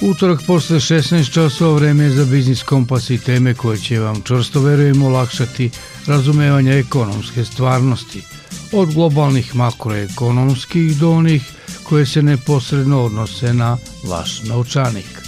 Utorak 0.00 0.42
posle 0.46 0.76
16 0.76 1.32
časova 1.32 1.78
vreme 1.78 2.04
je 2.04 2.10
za 2.10 2.24
biznis 2.24 2.62
kompas 2.62 3.10
i 3.10 3.18
teme 3.18 3.54
koje 3.54 3.78
će 3.78 3.98
vam 4.00 4.22
čvrsto 4.22 4.60
verujem 4.60 5.02
olakšati 5.02 5.70
razumevanje 6.06 6.72
ekonomske 6.72 7.44
stvarnosti, 7.44 8.22
od 8.72 8.94
globalnih 8.94 9.54
makroekonomskih 9.54 10.98
do 10.98 11.10
onih 11.10 11.42
koje 11.82 12.06
se 12.06 12.22
neposredno 12.22 13.02
odnose 13.02 13.54
na 13.54 13.78
vaš 14.04 14.42
naučanik. 14.42 15.22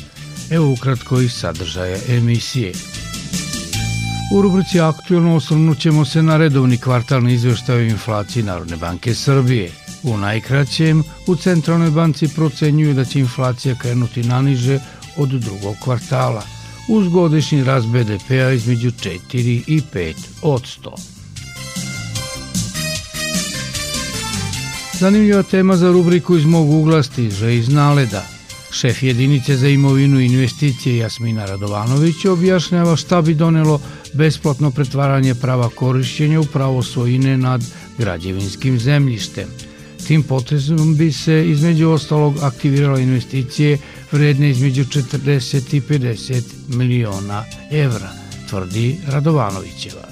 Evo 0.50 0.72
ukratko 0.72 1.20
i 1.20 1.28
sadržaja 1.28 1.98
emisije. 2.08 2.72
U 4.34 4.42
rubrici 4.42 4.80
Aktualno 4.80 5.36
osvrnut 5.36 5.78
ćemo 5.78 6.04
se 6.04 6.22
na 6.22 6.36
redovni 6.36 6.78
kvartalni 6.78 7.34
izveštaj 7.34 7.76
o 7.76 7.80
inflaciji 7.80 8.42
Narodne 8.42 8.76
banke 8.76 9.14
Srbije– 9.14 9.72
U 10.02 10.16
najkraćem, 10.16 11.02
u 11.26 11.36
Centralnoj 11.36 11.90
banci 11.90 12.28
procenjuju 12.28 12.94
da 12.94 13.04
će 13.04 13.20
inflacija 13.20 13.74
krenuti 13.74 14.22
naniže 14.22 14.78
od 15.16 15.28
drugog 15.28 15.76
kvartala, 15.84 16.42
uz 16.88 17.08
godišnji 17.08 17.64
rast 17.64 17.86
BDP-a 17.86 18.50
između 18.50 18.90
4 18.90 19.18
i 19.66 19.82
5 19.94 20.14
od 20.42 20.62
100. 20.62 20.90
Zanimljiva 25.00 25.42
tema 25.42 25.76
za 25.76 25.92
rubriku 25.92 26.36
iz 26.36 26.44
mog 26.44 26.70
ugla 26.70 27.02
stiže 27.02 27.56
iz 27.56 27.68
Naleda. 27.68 28.22
Šef 28.72 29.02
jedinice 29.02 29.56
za 29.56 29.68
imovinu 29.68 30.20
i 30.20 30.26
investicije 30.26 30.96
Jasmina 30.96 31.46
Radovanović 31.46 32.24
objašnjava 32.24 32.96
šta 32.96 33.22
bi 33.22 33.34
donelo 33.34 33.80
besplatno 34.14 34.70
pretvaranje 34.70 35.34
prava 35.34 35.68
korišćenja 35.68 36.40
u 36.40 36.44
pravo 36.44 36.82
svojine 36.82 37.36
nad 37.36 37.62
građevinskim 37.98 38.78
zemljištem– 38.78 39.48
Tim 40.06 40.22
potezom 40.22 40.96
bi 40.96 41.12
se 41.12 41.50
između 41.50 41.90
ostalog 41.90 42.38
aktivirala 42.42 43.00
investicije 43.00 43.78
vredne 44.12 44.50
između 44.50 44.84
40 44.84 45.76
i 45.76 45.80
50 45.80 46.42
miliona 46.68 47.44
evra, 47.70 48.10
tvrdi 48.48 48.96
Radovanovićeva. 49.06 50.08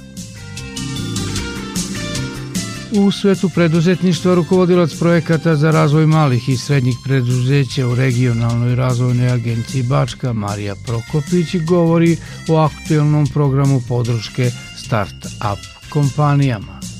U 2.92 3.10
svetu 3.10 3.48
preduzetništva 3.48 4.34
rukovodilac 4.34 4.94
projekata 4.98 5.56
za 5.56 5.70
razvoj 5.70 6.06
malih 6.06 6.48
i 6.48 6.56
srednjih 6.56 6.96
preduzeća 7.04 7.86
u 7.86 7.94
regionalnoj 7.94 8.74
razvojnoj 8.74 9.30
agenciji 9.30 9.82
Bačka 9.82 10.32
Marija 10.32 10.74
Prokopić 10.86 11.56
govori 11.66 12.16
o 12.48 12.56
aktuelnom 12.56 13.26
programu 13.26 13.82
podrške 13.88 14.50
start-up 14.76 15.58
kompanijama. 15.90 16.95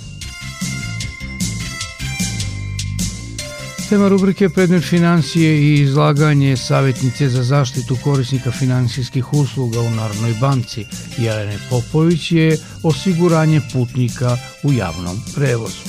Tema 3.89 4.09
rubrike 4.09 4.49
predmet 4.49 4.85
financije 4.85 5.63
i 5.63 5.81
izlaganje 5.81 6.57
savjetnice 6.57 7.29
za 7.29 7.43
zaštitu 7.43 7.97
korisnika 8.05 8.51
finansijskih 8.51 9.33
usluga 9.33 9.81
u 9.81 9.91
Narodnoj 9.91 10.35
banci 10.41 10.87
Jelene 11.19 11.59
Popović 11.71 12.33
je 12.33 12.59
osiguranje 12.83 13.61
putnika 13.73 14.37
u 14.63 14.73
javnom 14.73 15.23
prevozu. 15.35 15.83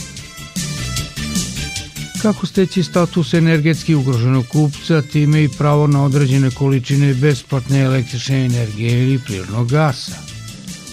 Kako 2.21 2.45
steći 2.45 2.83
status 2.83 3.33
energetski 3.33 3.95
ugroženog 3.95 4.45
kupca, 4.47 5.01
time 5.01 5.43
i 5.43 5.49
pravo 5.57 5.87
na 5.87 6.03
određene 6.03 6.51
količine 6.51 7.13
besplatne 7.13 7.79
električne 7.79 8.45
energije 8.45 9.03
ili 9.03 9.19
prirodnog 9.19 9.69
gasa? 9.69 10.15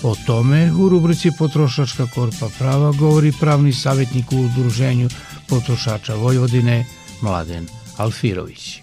O 0.03 0.15
tome 0.27 0.73
u 0.73 0.89
rubrici 0.89 1.31
Potrošačka 1.39 2.07
korpa 2.15 2.49
prava 2.59 2.93
govori 2.93 3.33
pravni 3.41 3.73
savjetnik 3.73 4.33
u 4.33 4.37
udruženju 4.37 5.09
potrošača 5.55 6.15
Vojvodine 6.15 6.85
Mladen 7.23 7.67
Alfirović. 7.97 8.83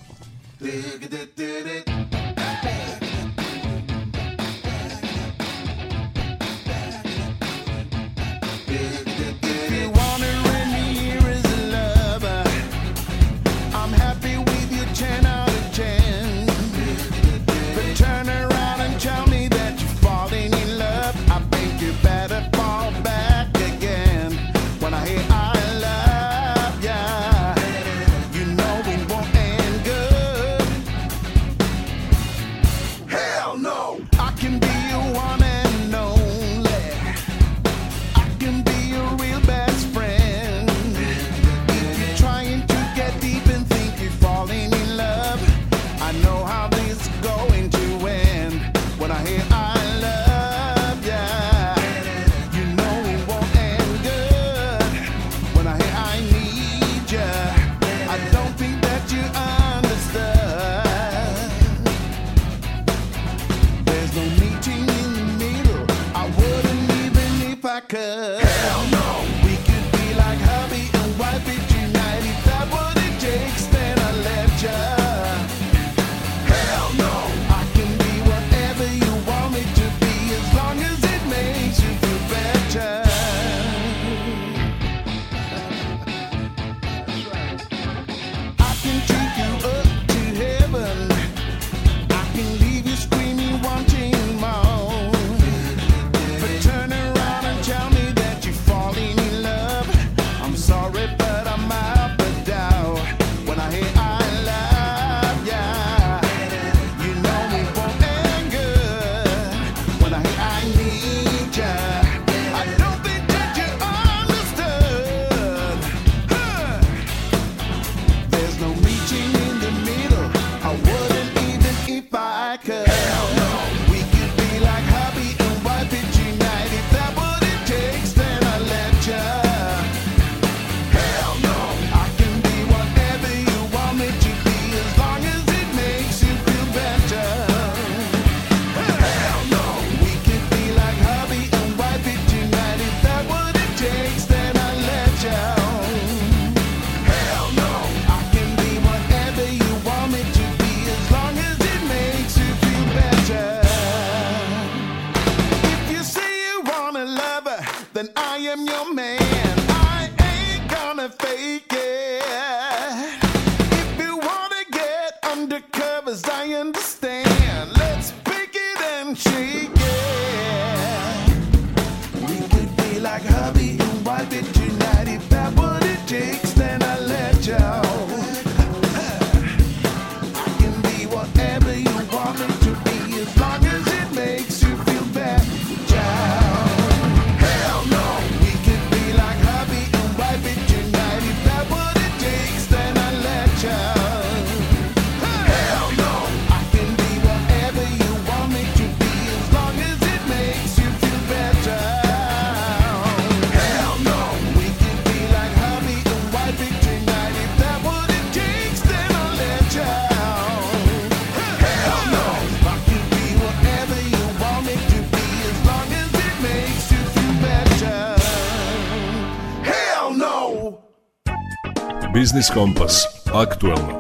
Biznis 222.32 222.50
Kompas. 222.54 223.06
Aktualno. 223.34 224.00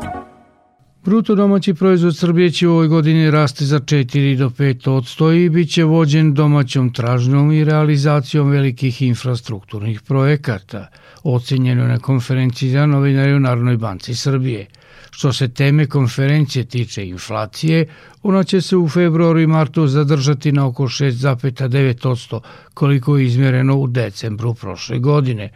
Bruto 1.03 1.35
domaći 1.35 1.73
proizvod 1.73 2.17
Srbije 2.17 2.51
će 2.51 2.67
u 2.67 2.71
ovoj 2.71 2.87
godini 2.87 3.31
rasti 3.31 3.65
za 3.65 3.79
4 3.79 4.37
do 4.37 4.49
5 4.49 4.89
odsto 4.89 5.31
i 5.31 5.49
bit 5.49 5.71
će 5.71 5.83
vođen 5.83 6.33
domaćom 6.33 6.93
tražnjom 6.93 7.51
i 7.51 7.63
realizacijom 7.63 8.49
velikih 8.49 9.01
infrastrukturnih 9.01 10.01
projekata, 10.01 10.87
ocenjeno 11.23 11.81
je 11.81 11.89
na 11.89 11.99
konferenciji 11.99 12.69
za 12.69 12.85
novinari 12.85 13.33
u 13.33 13.39
Narodnoj 13.39 13.77
banci 13.77 14.15
Srbije. 14.15 14.65
Što 15.09 15.33
se 15.33 15.47
teme 15.47 15.85
konferencije 15.85 16.65
tiče 16.65 17.07
inflacije, 17.07 17.85
ona 18.23 18.43
će 18.43 18.61
se 18.61 18.77
u 18.77 18.89
februaru 18.89 19.39
i 19.39 19.47
martu 19.47 19.87
zadržati 19.87 20.51
na 20.51 20.67
oko 20.67 20.83
6,9% 20.83 22.39
koliko 22.73 23.17
je 23.17 23.25
izmjereno 23.25 23.75
u 23.75 23.87
decembru 23.87 24.53
prošle 24.53 24.99
godine. 24.99 25.49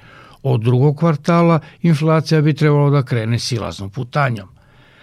Od 0.47 0.61
drugog 0.61 0.97
kvartala 0.97 1.59
inflacija 1.81 2.41
bi 2.41 2.53
trebalo 2.53 2.89
da 2.89 3.03
krene 3.03 3.39
silaznom 3.39 3.89
putanjom. 3.89 4.47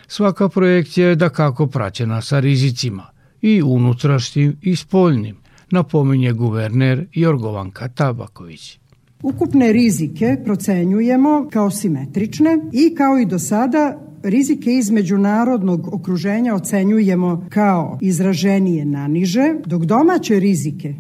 Svaka 0.07 0.49
projekcija 0.49 1.09
je 1.09 1.17
da 1.17 1.29
kako 1.29 1.67
praćena 1.67 2.21
sa 2.21 2.41
rizicima, 2.41 3.07
i 3.41 3.63
unutrašnjim 3.63 4.57
i 4.63 4.77
spoljnim, 4.77 5.37
napominje 5.71 6.33
guverner 6.33 7.07
Jorgovanka 7.13 7.89
Tabaković. 7.89 8.79
Ukupne 9.23 9.73
rizike 9.73 10.37
procenjujemo 10.45 11.49
kao 11.53 11.71
simetrične 11.71 12.59
i 12.73 12.95
kao 12.95 13.19
i 13.19 13.27
do 13.27 13.39
sada 13.39 13.99
rizike 14.23 14.71
iz 14.71 14.91
međunarodnog 14.91 15.95
okruženja 15.95 16.55
ocenjujemo 16.55 17.47
kao 17.49 17.99
izraženije 18.01 18.85
na 18.85 19.09
niže, 19.09 19.55
dok 19.67 19.85
domaće 19.85 20.41
rizike, 20.41 20.95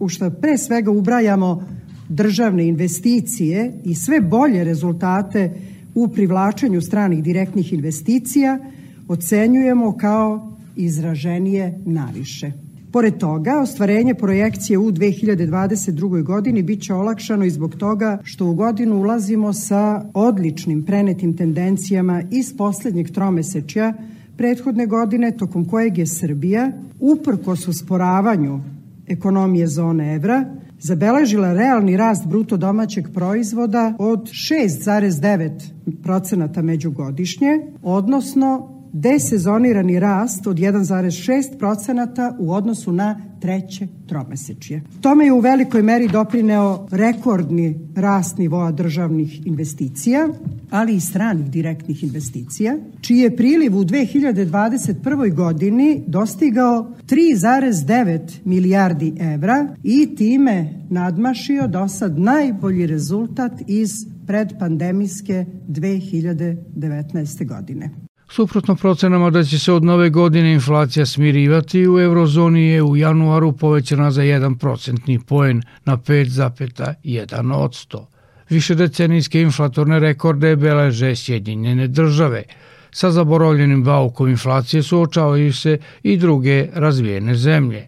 u 0.00 0.08
što 0.08 0.30
pre 0.30 0.58
svega 0.58 0.90
ubrajamo 0.90 1.81
državne 2.12 2.66
investicije 2.68 3.72
i 3.84 3.94
sve 3.94 4.20
bolje 4.20 4.64
rezultate 4.64 5.50
u 5.94 6.08
privlačenju 6.08 6.80
stranih 6.80 7.22
direktnih 7.22 7.72
investicija, 7.72 8.58
ocenjujemo 9.08 9.96
kao 9.96 10.52
izraženije 10.76 11.78
naviše. 11.84 12.52
Pored 12.92 13.18
toga, 13.18 13.60
ostvarenje 13.60 14.14
projekcije 14.14 14.78
u 14.78 14.92
2022. 14.92 16.22
godini 16.22 16.62
biće 16.62 16.94
olakšano 16.94 17.44
i 17.44 17.50
zbog 17.50 17.74
toga 17.74 18.18
što 18.24 18.46
u 18.46 18.54
godinu 18.54 19.00
ulazimo 19.00 19.52
sa 19.52 20.04
odličnim 20.14 20.82
prenetim 20.82 21.36
tendencijama 21.36 22.22
iz 22.30 22.56
poslednjeg 22.56 23.10
tromesečja 23.10 23.94
prethodne 24.36 24.86
godine, 24.86 25.30
tokom 25.30 25.64
kojeg 25.64 25.98
je 25.98 26.06
Srbija, 26.06 26.72
uprkos 27.00 27.68
usporavanju 27.68 28.60
ekonomije 29.08 29.66
zone 29.66 30.14
evra, 30.14 30.44
zabeležila 30.82 31.52
realni 31.52 31.96
rast 31.96 32.26
bruto 32.26 32.56
domaćeg 32.56 33.08
proizvoda 33.14 33.94
od 33.98 34.30
6,9% 34.30 36.62
međugodišnje, 36.62 37.60
odnosno 37.82 38.81
desezonirani 38.92 40.00
rast 40.00 40.46
od 40.46 40.56
1,6% 40.56 42.34
u 42.38 42.52
odnosu 42.52 42.92
na 42.92 43.20
treće 43.40 43.86
tromesečje. 44.06 44.82
Tome 45.00 45.24
je 45.24 45.32
u 45.32 45.40
velikoj 45.40 45.82
meri 45.82 46.08
doprineo 46.08 46.86
rekordni 46.90 47.78
rast 47.94 48.38
nivoa 48.38 48.72
državnih 48.72 49.46
investicija, 49.46 50.28
ali 50.70 50.94
i 50.94 51.00
stranih 51.00 51.50
direktnih 51.50 52.02
investicija, 52.04 52.76
čiji 53.00 53.18
je 53.18 53.36
priliv 53.36 53.78
u 53.78 53.84
2021. 53.84 55.34
godini 55.34 56.02
dostigao 56.06 56.92
3,9 57.06 58.20
milijardi 58.44 59.14
evra 59.20 59.66
i 59.82 60.14
time 60.16 60.84
nadmašio 60.90 61.68
do 61.68 61.88
sad 61.88 62.18
najbolji 62.18 62.86
rezultat 62.86 63.52
iz 63.66 63.90
predpandemijske 64.26 65.44
2019. 65.68 67.46
godine. 67.46 67.90
Suprotno 68.34 68.74
procenama 68.74 69.30
da 69.30 69.44
će 69.44 69.58
se 69.58 69.72
od 69.72 69.84
nove 69.84 70.10
godine 70.10 70.52
inflacija 70.52 71.06
smirivati, 71.06 71.88
u 71.88 72.00
eurozoni 72.00 72.62
je 72.62 72.82
u 72.82 72.96
januaru 72.96 73.52
povećana 73.52 74.10
za 74.10 74.22
1 74.22 74.58
procentni 74.58 75.18
poen 75.18 75.62
na 75.84 75.96
5,1 75.96 77.54
odsto. 77.54 78.08
Više 78.50 78.74
decenijske 78.74 79.40
inflatorne 79.40 79.98
rekorde 79.98 80.56
beleže 80.56 81.16
Sjedinjene 81.16 81.88
države. 81.88 82.42
Sa 82.90 83.10
zaboravljenim 83.10 83.84
baukom 83.84 84.28
inflacije 84.28 84.82
suočavaju 84.82 85.52
se 85.52 85.78
i 86.02 86.16
druge 86.16 86.68
razvijene 86.74 87.34
zemlje. 87.34 87.86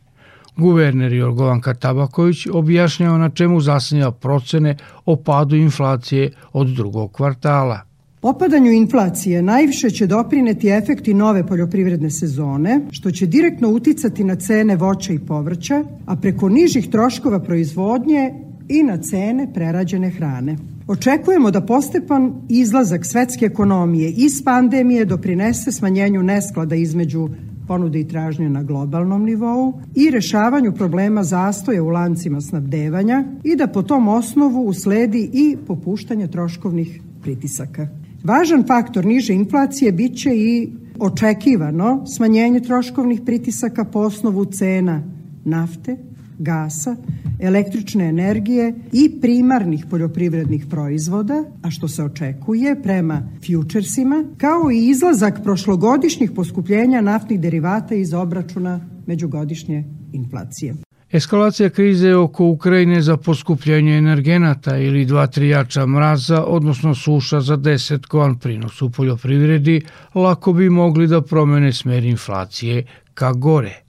Guverner 0.56 1.12
Jorgovanka 1.12 1.74
Tabaković 1.74 2.46
objašnjava 2.52 3.18
na 3.18 3.30
čemu 3.30 3.60
zasnija 3.60 4.10
procene 4.10 4.76
o 5.04 5.16
padu 5.16 5.56
inflacije 5.56 6.30
od 6.52 6.66
drugog 6.66 7.12
kvartala. 7.12 7.93
Opadanju 8.24 8.72
inflacije 8.72 9.42
najviše 9.42 9.90
će 9.90 10.06
doprineti 10.06 10.68
efekti 10.68 11.14
nove 11.14 11.46
poljoprivredne 11.46 12.10
sezone, 12.10 12.80
što 12.90 13.10
će 13.10 13.26
direktno 13.26 13.68
uticati 13.68 14.24
na 14.24 14.36
cene 14.36 14.76
voća 14.76 15.12
i 15.12 15.18
povrća, 15.18 15.84
a 16.06 16.16
preko 16.16 16.48
nižih 16.48 16.90
troškova 16.90 17.40
proizvodnje 17.40 18.34
i 18.68 18.82
na 18.82 18.96
cene 18.96 19.52
prerađene 19.54 20.10
hrane. 20.10 20.56
Očekujemo 20.86 21.50
da 21.50 21.60
postepan 21.60 22.32
izlazak 22.48 23.06
svetske 23.06 23.46
ekonomije 23.46 24.10
iz 24.10 24.44
pandemije 24.44 25.04
doprinese 25.04 25.72
smanjenju 25.72 26.22
nesklada 26.22 26.74
između 26.74 27.28
ponude 27.68 28.00
i 28.00 28.08
tražnje 28.08 28.48
na 28.48 28.62
globalnom 28.62 29.24
nivou 29.24 29.72
i 29.94 30.10
rešavanju 30.10 30.72
problema 30.72 31.24
zastoja 31.24 31.82
u 31.82 31.88
lancima 31.88 32.40
snabdevanja 32.40 33.24
i 33.42 33.56
da 33.56 33.66
po 33.66 33.82
tom 33.82 34.08
osnovu 34.08 34.66
usledi 34.66 35.30
i 35.32 35.56
popuštanje 35.66 36.28
troškovnih 36.28 37.00
pritisaka. 37.22 38.03
Važan 38.24 38.64
faktor 38.66 39.04
niže 39.04 39.34
inflacije 39.34 39.92
biće 39.92 40.30
i 40.34 40.72
očekivano 40.98 42.06
smanjenje 42.06 42.60
troškovnih 42.60 43.20
pritisaka 43.24 43.84
po 43.84 43.98
osnovu 43.98 44.44
cena 44.44 45.02
nafte, 45.44 45.96
gasa, 46.38 46.96
električne 47.40 48.08
energije 48.08 48.74
i 48.92 49.20
primarnih 49.20 49.86
poljoprivrednih 49.90 50.66
proizvoda, 50.70 51.44
a 51.62 51.70
što 51.70 51.88
se 51.88 52.04
očekuje 52.04 52.82
prema 52.82 53.22
futuresima, 53.46 54.24
kao 54.36 54.70
i 54.70 54.88
izlazak 54.88 55.42
prošlogodišnjih 55.42 56.30
poskupljenja 56.30 57.00
naftnih 57.00 57.40
derivata 57.40 57.94
iz 57.94 58.14
obračuna 58.14 58.80
međugodišnje 59.06 59.84
inflacije. 60.12 60.83
Eskalacija 61.14 61.70
krize 61.70 62.14
oko 62.14 62.44
Ukrajine 62.44 63.02
za 63.02 63.16
poskupljenje 63.16 63.96
energenata 63.96 64.76
ili 64.78 65.04
dva 65.04 65.26
trijača 65.26 65.86
mraza, 65.86 66.44
odnosno 66.44 66.94
suša 66.94 67.40
za 67.40 67.56
desetkovan 67.56 68.38
prinos 68.38 68.82
u 68.82 68.90
poljoprivredi, 68.90 69.80
lako 70.14 70.52
bi 70.52 70.70
mogli 70.70 71.06
da 71.06 71.20
promene 71.22 71.72
smer 71.72 72.04
inflacije 72.04 72.84
ka 73.14 73.32
gore. 73.32 73.82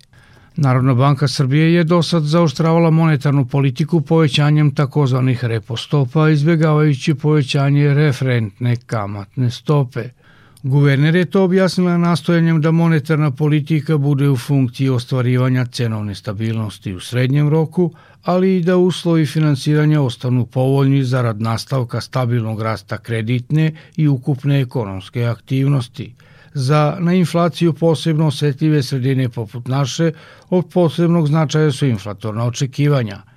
Narodna 0.55 0.93
banka 0.93 1.27
Srbije 1.27 1.73
je 1.73 1.83
do 1.83 2.01
sad 2.03 2.23
zaoštravala 2.23 2.89
monetarnu 2.89 3.45
politiku 3.45 4.01
povećanjem 4.01 4.75
takozvanih 4.75 5.45
repo 5.45 5.77
stopa, 5.77 6.29
izbjegavajući 6.29 7.13
povećanje 7.13 7.93
referentne 7.93 8.75
kamatne 8.75 9.51
stope– 9.51 10.09
Guverner 10.65 11.15
je 11.15 11.25
to 11.25 11.43
objasnila 11.43 11.97
nastojanjem 11.97 12.61
da 12.61 12.71
monetarna 12.71 13.31
politika 13.31 13.97
bude 13.97 14.29
u 14.29 14.37
funkciji 14.37 14.89
ostvarivanja 14.89 15.65
cenovne 15.65 16.15
stabilnosti 16.15 16.93
u 16.93 16.99
srednjem 16.99 17.49
roku, 17.49 17.91
ali 18.23 18.55
i 18.57 18.61
da 18.61 18.77
uslovi 18.77 19.25
finansiranja 19.25 20.01
ostanu 20.01 20.45
povoljni 20.45 21.03
zarad 21.03 21.41
nastavka 21.41 22.01
stabilnog 22.01 22.61
rasta 22.61 22.97
kreditne 22.97 23.71
i 23.95 24.07
ukupne 24.07 24.61
ekonomske 24.61 25.25
aktivnosti. 25.25 26.15
Za 26.53 26.97
na 26.99 27.13
inflaciju 27.13 27.73
posebno 27.73 28.27
osetljive 28.27 28.83
sredine 28.83 29.29
poput 29.29 29.67
naše 29.67 30.11
od 30.49 30.65
posebnog 30.73 31.27
značaja 31.27 31.71
su 31.71 31.85
inflatorna 31.85 32.43
očekivanja– 32.43 33.21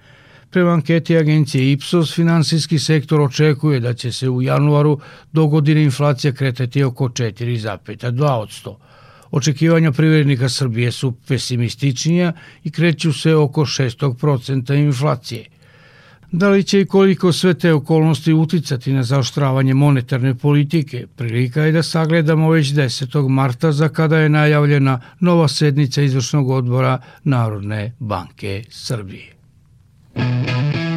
Prema 0.51 0.71
anketi 0.73 1.17
agencije 1.17 1.73
Ipsos, 1.73 2.15
finansijski 2.15 2.79
sektor 2.79 3.21
očekuje 3.21 3.81
da 3.81 3.95
će 3.95 4.13
se 4.13 4.29
u 4.29 4.43
januaru 4.43 5.01
do 5.33 5.47
godine 5.47 5.83
inflacija 5.85 6.33
kretati 6.33 6.83
oko 6.83 7.09
4,2 7.09 8.75
Očekivanja 9.31 9.93
privrednika 9.93 10.49
Srbije 10.49 10.93
su 10.93 11.13
pesimističnija 11.29 12.33
i 12.65 12.71
kreću 12.71 13.13
se 13.13 13.35
oko 13.35 13.61
6% 13.61 14.75
inflacije. 14.75 15.45
Da 16.33 16.49
li 16.49 16.65
će 16.65 16.81
i 16.81 16.87
koliko 16.87 17.33
sve 17.33 17.55
te 17.55 17.73
okolnosti 17.73 18.33
uticati 18.33 18.93
na 18.93 19.03
zaoštravanje 19.03 19.75
monetarne 19.75 20.35
politike, 20.35 21.07
prilika 21.17 21.63
je 21.63 21.73
da 21.73 21.83
sagledamo 21.83 22.51
već 22.51 22.67
10. 22.67 23.29
marta 23.29 23.73
za 23.73 23.89
kada 23.89 24.19
je 24.19 24.29
najavljena 24.29 25.01
nova 25.21 25.49
sednica 25.49 26.03
izvršnog 26.03 26.51
odbora 26.51 26.99
Narodne 27.25 27.93
banke 27.99 28.65
Srbije. 28.71 29.38
Thank 30.19 30.77
you. 30.77 30.88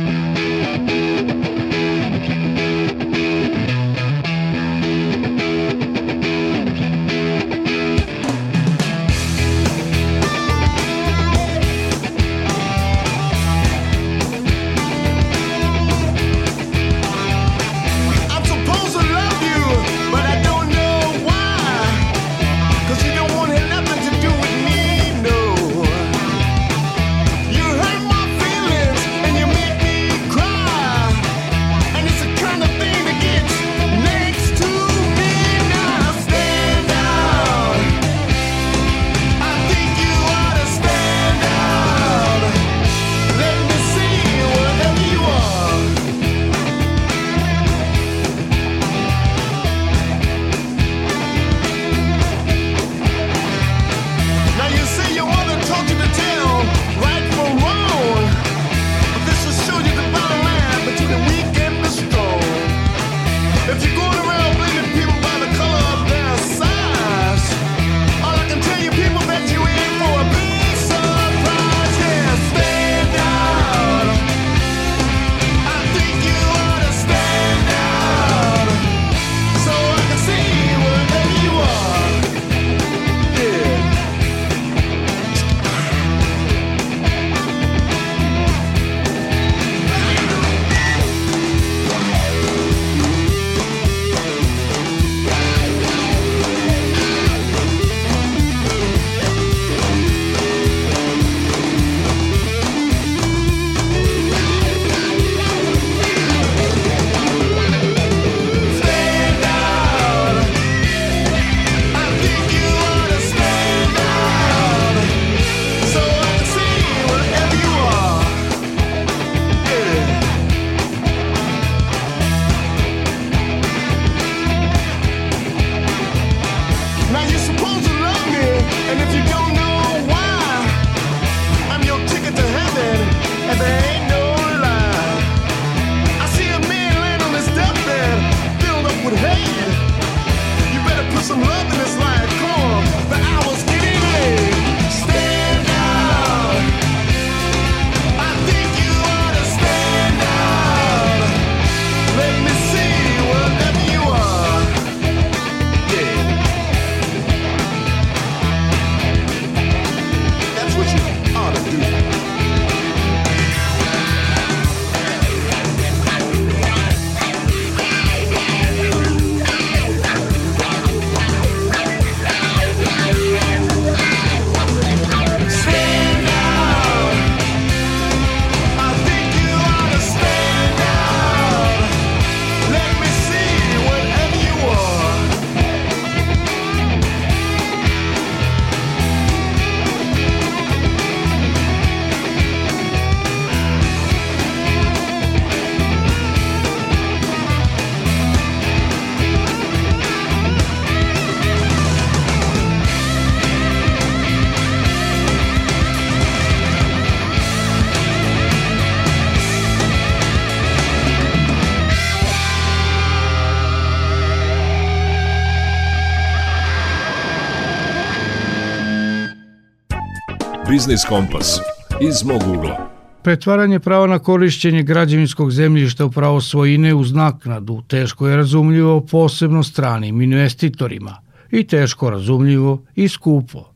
Biznis 220.82 221.06
Kompas 221.10 221.60
iz 222.02 222.24
mog 222.24 222.42
ugla. 222.58 222.90
Pretvaranje 223.24 223.80
prava 223.80 224.08
na 224.08 224.20
korišćenje 224.20 224.84
građevinskog 224.84 225.52
zemljišta 225.52 226.06
u 226.06 226.12
pravo 226.12 226.42
svojine 226.42 226.94
uz 226.94 227.14
naknadu 227.14 227.82
teško 227.88 228.28
je 228.28 228.36
razumljivo 228.36 229.06
posebno 229.06 229.64
stranim 229.64 230.22
investitorima 230.22 231.18
i 231.52 231.64
teško 231.64 232.10
razumljivo 232.10 232.82
i 232.96 233.08
skupo. 233.08 233.72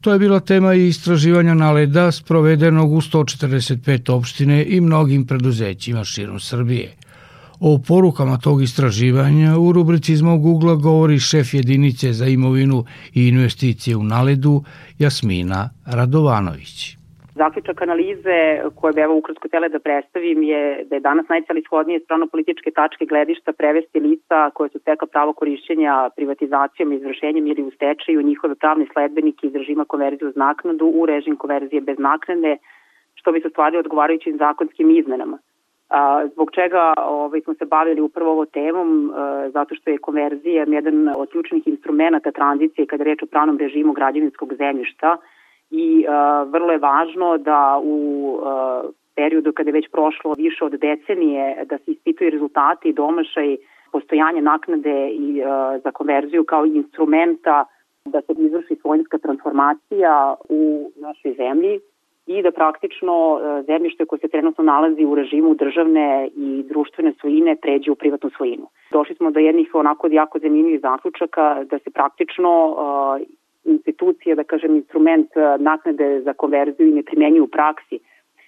To 0.00 0.12
je 0.12 0.18
bila 0.18 0.40
tema 0.40 0.74
i 0.74 0.88
istraživanja 0.88 1.54
naleda 1.54 2.12
sprovedenog 2.12 2.92
u 2.92 3.00
145 3.00 4.12
opštine 4.12 4.64
i 4.64 4.80
mnogim 4.80 5.26
preduzećima 5.26 6.04
širom 6.04 6.40
Srbije– 6.40 6.96
O 7.60 7.78
porukama 7.88 8.36
tog 8.44 8.62
istraživanja 8.62 9.50
u 9.66 9.72
rubrici 9.72 10.12
iz 10.12 10.22
mog 10.22 10.40
ugla 10.54 10.74
govori 10.74 11.18
šef 11.18 11.48
jedinice 11.54 12.06
za 12.12 12.26
imovinu 12.26 12.78
i 13.18 13.20
investicije 13.28 13.96
u 13.96 14.02
Naledu 14.02 14.54
Jasmina 14.98 15.60
Radovanović. 15.96 16.96
Zaključak 17.34 17.82
analize 17.82 18.38
koje 18.78 18.92
bi 18.92 19.00
evo 19.00 19.14
ukratko 19.18 19.48
tele 19.48 19.68
da 19.68 19.78
predstavim 19.78 20.42
je 20.42 20.84
da 20.88 20.94
je 20.96 21.06
danas 21.08 21.26
najcelishodnije 21.28 22.00
strano 22.00 22.26
političke 22.26 22.70
tačke 22.70 23.04
gledišta 23.06 23.52
prevesti 23.52 24.00
lica 24.00 24.50
koje 24.54 24.68
su 24.70 24.78
teka 24.78 25.06
pravo 25.06 25.32
korišćenja 25.32 26.10
privatizacijom, 26.16 26.92
izvršenjem 26.92 27.46
ili 27.46 27.62
u 27.62 27.70
stečaju 27.70 28.22
njihove 28.22 28.54
pravne 28.54 28.86
sledbenike 28.92 29.46
iz 29.46 29.54
režima 29.54 29.84
konverzije 29.84 30.28
uz 30.28 30.36
naknadu 30.36 30.86
u 30.86 31.06
režim 31.06 31.36
konverzije 31.36 31.80
bez 31.80 31.98
naknade, 31.98 32.56
što 33.14 33.32
bi 33.32 33.40
se 33.40 33.48
stvari 33.50 33.76
odgovarajućim 33.76 34.36
zakonskim 34.38 34.98
izmenama– 34.98 35.38
A, 35.94 36.26
zbog 36.32 36.50
čega 36.54 36.92
ovaj, 36.96 37.40
smo 37.40 37.54
se 37.54 37.64
bavili 37.64 38.00
upravo 38.00 38.30
ovo 38.30 38.44
temom, 38.44 39.12
a, 39.14 39.50
zato 39.50 39.74
što 39.74 39.90
je 39.90 39.98
konverzija 39.98 40.64
jedan 40.68 41.08
od 41.16 41.30
ključnih 41.30 41.68
instrumenta 41.68 42.30
tranzicije 42.32 42.86
kada 42.86 43.04
reč 43.04 43.22
o 43.22 43.26
pravnom 43.26 43.58
režimu 43.58 43.92
građevinskog 43.92 44.54
zemljišta. 44.54 45.16
I 45.70 46.06
a, 46.08 46.42
vrlo 46.42 46.72
je 46.72 46.78
važno 46.78 47.38
da 47.38 47.80
u 47.82 47.96
a, 48.44 48.82
periodu 49.16 49.52
kada 49.52 49.68
je 49.68 49.78
već 49.80 49.88
prošlo 49.90 50.34
više 50.36 50.64
od 50.64 50.72
decenije 50.72 51.64
da 51.64 51.78
se 51.78 51.90
ispituju 51.90 52.30
rezultati 52.30 52.88
i 52.88 52.92
domašaj 52.92 53.56
postojanja 53.92 54.40
naknade 54.40 55.08
i 55.08 55.42
a, 55.42 55.78
za 55.84 55.90
konverziju 55.90 56.44
kao 56.44 56.66
instrumenta 56.66 57.64
da 58.04 58.20
se 58.20 58.32
izvrši 58.38 58.76
svojinska 58.80 59.18
transformacija 59.18 60.34
u 60.48 60.90
našoj 60.96 61.34
zemlji 61.34 61.80
i 62.26 62.42
da 62.42 62.50
praktično 62.50 63.14
e, 63.38 63.62
zemljište 63.62 64.04
koje 64.04 64.18
se 64.18 64.28
trenutno 64.28 64.64
nalazi 64.64 65.04
u 65.04 65.14
režimu 65.14 65.54
državne 65.54 66.28
i 66.36 66.64
društvene 66.68 67.12
svojine 67.20 67.56
pređe 67.56 67.90
u 67.90 67.94
privatnu 67.94 68.30
svojinu. 68.36 68.66
Došli 68.90 69.14
smo 69.14 69.30
do 69.30 69.40
jednih 69.40 69.74
onako 69.74 70.08
jako 70.10 70.38
zanimljivih 70.38 70.80
zaključaka 70.80 71.64
da 71.64 71.78
se 71.78 71.90
praktično 71.90 72.68
uh, 72.68 73.26
institucije, 73.64 74.34
da 74.34 74.44
kažem, 74.44 74.76
instrument 74.76 75.36
e, 75.36 75.40
naknade 75.58 76.20
za 76.20 76.32
konverziju 76.32 76.94
ne 76.94 77.02
primenjuju 77.02 77.44
u 77.44 77.48
praksi 77.48 77.98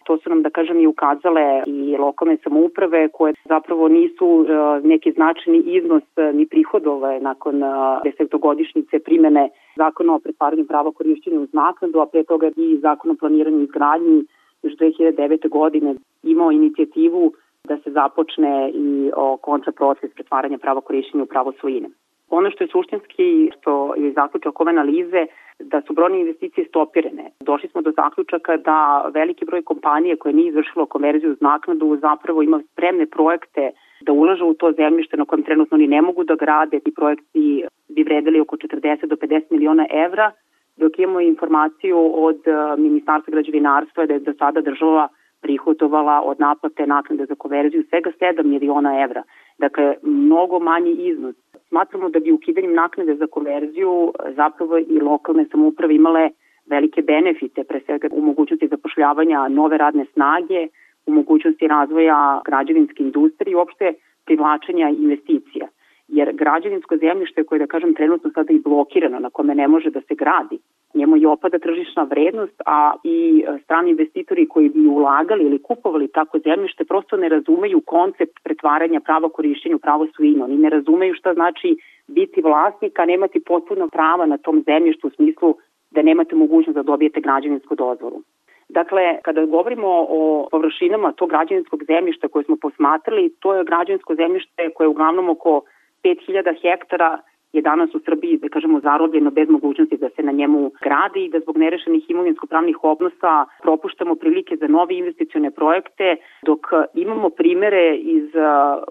To 0.06 0.18
su 0.18 0.30
nam, 0.30 0.42
da 0.42 0.50
kažem, 0.50 0.80
i 0.80 0.86
ukazale 0.86 1.62
i 1.66 1.96
lokalne 1.98 2.36
samouprave 2.44 3.08
koje 3.08 3.34
zapravo 3.44 3.88
nisu 3.88 4.26
uh, 4.26 4.46
neki 4.84 5.12
značajni 5.12 5.58
iznos 5.58 6.02
uh, 6.16 6.34
ni 6.34 6.46
prihodove 6.46 7.20
nakon 7.20 7.62
uh, 7.62 7.68
desetogodišnjice 8.04 8.98
primene 8.98 9.48
zakona 9.76 10.14
o 10.14 10.18
pretvaranju 10.18 10.66
prava 10.66 10.92
korišćenja 10.92 11.40
uz 11.40 11.48
naknadu, 11.52 12.00
a 12.00 12.06
pre 12.06 12.24
toga 12.24 12.50
i 12.56 12.78
zakon 12.78 13.10
o 13.10 13.14
planiranju 13.20 13.62
izgradnji 13.62 14.24
još 14.62 14.74
2009. 14.76 15.48
godine 15.48 15.94
imao 16.22 16.50
inicijativu 16.50 17.32
da 17.64 17.78
se 17.78 17.90
započne 17.90 18.70
i 18.74 19.10
konca 19.40 19.72
proces 19.72 20.10
pretvaranja 20.14 20.58
prava 20.58 20.80
korišćenja 20.80 21.22
u 21.22 21.26
pravo 21.26 21.52
svojine. 21.60 21.88
Ono 22.30 22.50
što 22.50 22.64
je 22.64 22.68
suštinski, 22.68 23.50
što 23.58 23.94
je 23.94 24.12
zaključak 24.12 24.60
ove 24.60 24.70
analize, 24.70 25.26
da 25.58 25.80
su 25.86 25.92
brojne 25.92 26.20
investicije 26.20 26.66
stopirane. 26.66 27.30
Došli 27.40 27.68
smo 27.68 27.82
do 27.82 27.92
zaključaka 27.96 28.56
da 28.56 29.10
veliki 29.14 29.44
broj 29.44 29.62
kompanije 29.62 30.16
koje 30.16 30.34
nije 30.34 30.48
izvršilo 30.48 30.86
konverziju 30.86 31.32
uz 31.32 31.40
naknadu 31.40 31.98
zapravo 32.00 32.42
ima 32.42 32.62
spremne 32.72 33.06
projekte 33.06 33.70
da 34.00 34.12
ulažu 34.12 34.46
u 34.46 34.54
to 34.54 34.72
zemljište 34.72 35.16
na 35.16 35.24
kojem 35.24 35.44
trenutno 35.44 35.74
oni 35.74 35.86
ne 35.86 36.02
mogu 36.02 36.24
da 36.24 36.34
grade. 36.34 36.80
Ti 36.80 36.92
projekti 36.94 37.64
bi 37.88 38.02
vredili 38.02 38.40
oko 38.40 38.56
40 38.56 39.06
do 39.06 39.16
50 39.16 39.42
miliona 39.50 39.86
evra, 39.90 40.32
dok 40.76 40.98
imamo 40.98 41.20
informaciju 41.20 42.12
od 42.14 42.40
eh, 42.46 42.76
Ministarstva 42.78 43.32
građevinarstva 43.32 44.06
da 44.06 44.14
je 44.14 44.20
do 44.20 44.32
sada 44.38 44.60
država 44.60 45.08
prihodovala 45.40 46.22
od 46.24 46.40
naplate 46.40 46.86
naknade 46.86 47.26
za 47.26 47.34
konverziju 47.34 47.84
svega 47.88 48.10
7 48.20 48.44
miliona 48.44 49.02
evra. 49.02 49.22
Dakle, 49.58 49.94
mnogo 50.02 50.58
manji 50.58 50.92
iznos. 50.92 51.36
Smatramo 51.68 52.08
da 52.08 52.20
bi 52.20 52.32
ukidanjem 52.32 52.74
naknade 52.74 53.14
za 53.14 53.26
konverziju 53.26 54.12
zapravo 54.36 54.78
i 54.78 55.00
lokalne 55.00 55.46
samouprave 55.50 55.94
imale 55.94 56.30
velike 56.66 57.02
benefite, 57.02 57.64
pre 57.64 57.80
svega 57.86 58.08
u 58.12 58.20
mogućnosti 58.20 58.68
zapošljavanja 58.68 59.48
nove 59.48 59.78
radne 59.78 60.04
snage, 60.12 60.68
u 61.06 61.12
mogućnosti 61.12 61.68
razvoja 61.68 62.40
građevinske 62.44 63.02
industrije 63.02 63.52
i 63.52 63.54
uopšte 63.54 63.94
privlačenja 64.24 64.88
investicija. 64.88 65.66
Jer 66.08 66.32
građevinsko 66.32 66.96
zemljište 66.96 67.44
koje, 67.44 67.58
da 67.58 67.66
kažem, 67.66 67.94
trenutno 67.94 68.30
sada 68.34 68.52
i 68.52 68.58
blokirano, 68.58 69.18
na 69.18 69.30
kome 69.30 69.54
ne 69.54 69.68
može 69.68 69.90
da 69.90 70.00
se 70.00 70.14
gradi, 70.14 70.58
njemu 70.94 71.16
i 71.16 71.26
opada 71.26 71.58
tržišna 71.58 72.02
vrednost, 72.02 72.62
a 72.66 72.92
i 73.04 73.44
e, 73.48 73.58
strani 73.64 73.90
investitori 73.90 74.48
koji 74.48 74.68
bi 74.68 74.86
ulagali 74.86 75.44
ili 75.44 75.62
kupovali 75.62 76.08
tako 76.08 76.38
zemljište 76.38 76.84
prosto 76.84 77.16
ne 77.16 77.28
razumeju 77.28 77.80
koncept 77.80 78.38
pretvaranja 78.44 79.00
prava 79.00 79.28
korišćenja 79.28 79.76
u 79.76 79.78
pravo 79.78 80.06
svojine. 80.16 80.44
Oni 80.44 80.56
ne 80.56 80.70
razumeju 80.70 81.14
šta 81.14 81.34
znači 81.34 81.76
biti 82.06 82.42
vlasnik, 82.42 82.98
a 82.98 83.04
nemati 83.04 83.40
potpuno 83.40 83.88
prava 83.88 84.26
na 84.26 84.38
tom 84.38 84.62
zemljištu 84.66 85.06
u 85.06 85.10
smislu 85.10 85.56
da 85.90 86.02
nemate 86.02 86.34
mogućnost 86.36 86.74
da 86.74 86.82
dobijete 86.82 87.20
građevinsku 87.20 87.74
dozvolu. 87.74 88.22
Dakle, 88.68 89.18
kada 89.22 89.44
govorimo 89.44 89.88
o 89.88 90.48
površinama 90.50 91.12
tog 91.12 91.28
građevinskog 91.28 91.84
zemljišta 91.84 92.28
koje 92.28 92.44
smo 92.44 92.56
posmatrali, 92.56 93.34
to 93.40 93.54
je 93.54 93.64
građevinsko 93.64 94.14
zemljište 94.14 94.70
koje 94.74 94.84
je 94.84 94.88
uglavnom 94.88 95.28
oko 95.28 95.62
5000 96.04 96.54
hektara 96.62 97.18
je 97.52 97.62
danas 97.62 97.94
u 97.94 98.00
Srbiji, 98.04 98.38
da 98.38 98.48
kažemo, 98.48 98.80
zarobljeno 98.80 99.30
bez 99.30 99.48
mogućnosti 99.48 99.96
da 99.96 100.08
se 100.16 100.22
na 100.22 100.32
njemu 100.32 100.70
gradi 100.82 101.24
i 101.24 101.30
da 101.30 101.40
zbog 101.40 101.56
nerešenih 101.56 102.10
imovinsko-pravnih 102.10 102.84
odnosa 102.84 103.44
propuštamo 103.62 104.14
prilike 104.14 104.56
za 104.56 104.68
nove 104.68 104.94
investicione 104.94 105.50
projekte, 105.50 106.16
dok 106.42 106.60
imamo 106.94 107.30
primere 107.30 107.96
iz 107.96 108.24
uh, 108.34 108.42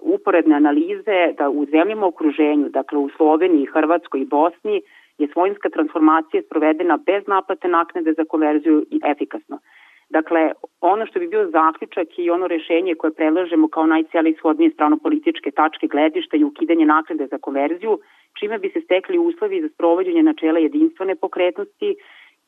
uporedne 0.02 0.54
analize 0.56 1.18
da 1.38 1.50
u 1.50 1.64
zemljama 1.64 2.06
okruženju, 2.06 2.68
dakle 2.68 2.98
u 2.98 3.08
Sloveniji, 3.16 3.72
Hrvatskoj 3.74 4.20
i 4.20 4.30
Bosni, 4.36 4.82
je 5.18 5.28
svojinska 5.32 5.68
transformacija 5.68 6.42
sprovedena 6.42 6.98
bez 7.06 7.22
naplate 7.26 7.68
naknade 7.68 8.12
za 8.12 8.24
konverziju 8.24 8.86
i 8.90 9.00
efikasno. 9.04 9.58
Dakle, 10.08 10.52
ono 10.80 11.06
što 11.06 11.18
bi 11.18 11.28
bio 11.28 11.50
zaključak 11.50 12.08
i 12.18 12.30
ono 12.30 12.46
rešenje 12.46 12.94
koje 12.94 13.12
predlažemo 13.12 13.68
kao 13.68 13.86
najcelishodnije 13.86 14.70
strano 14.70 14.96
političke 15.02 15.50
tačke 15.50 15.86
gledišta 15.86 16.36
i 16.36 16.44
ukidanje 16.44 16.86
naknade 16.86 17.26
za 17.26 17.38
konverziju, 17.38 17.98
čime 18.38 18.58
bi 18.58 18.70
se 18.70 18.80
stekli 18.80 19.18
uslovi 19.18 19.62
za 19.62 19.68
sprovođenje 19.68 20.22
načela 20.22 20.58
jedinstvene 20.58 21.16
pokretnosti 21.16 21.96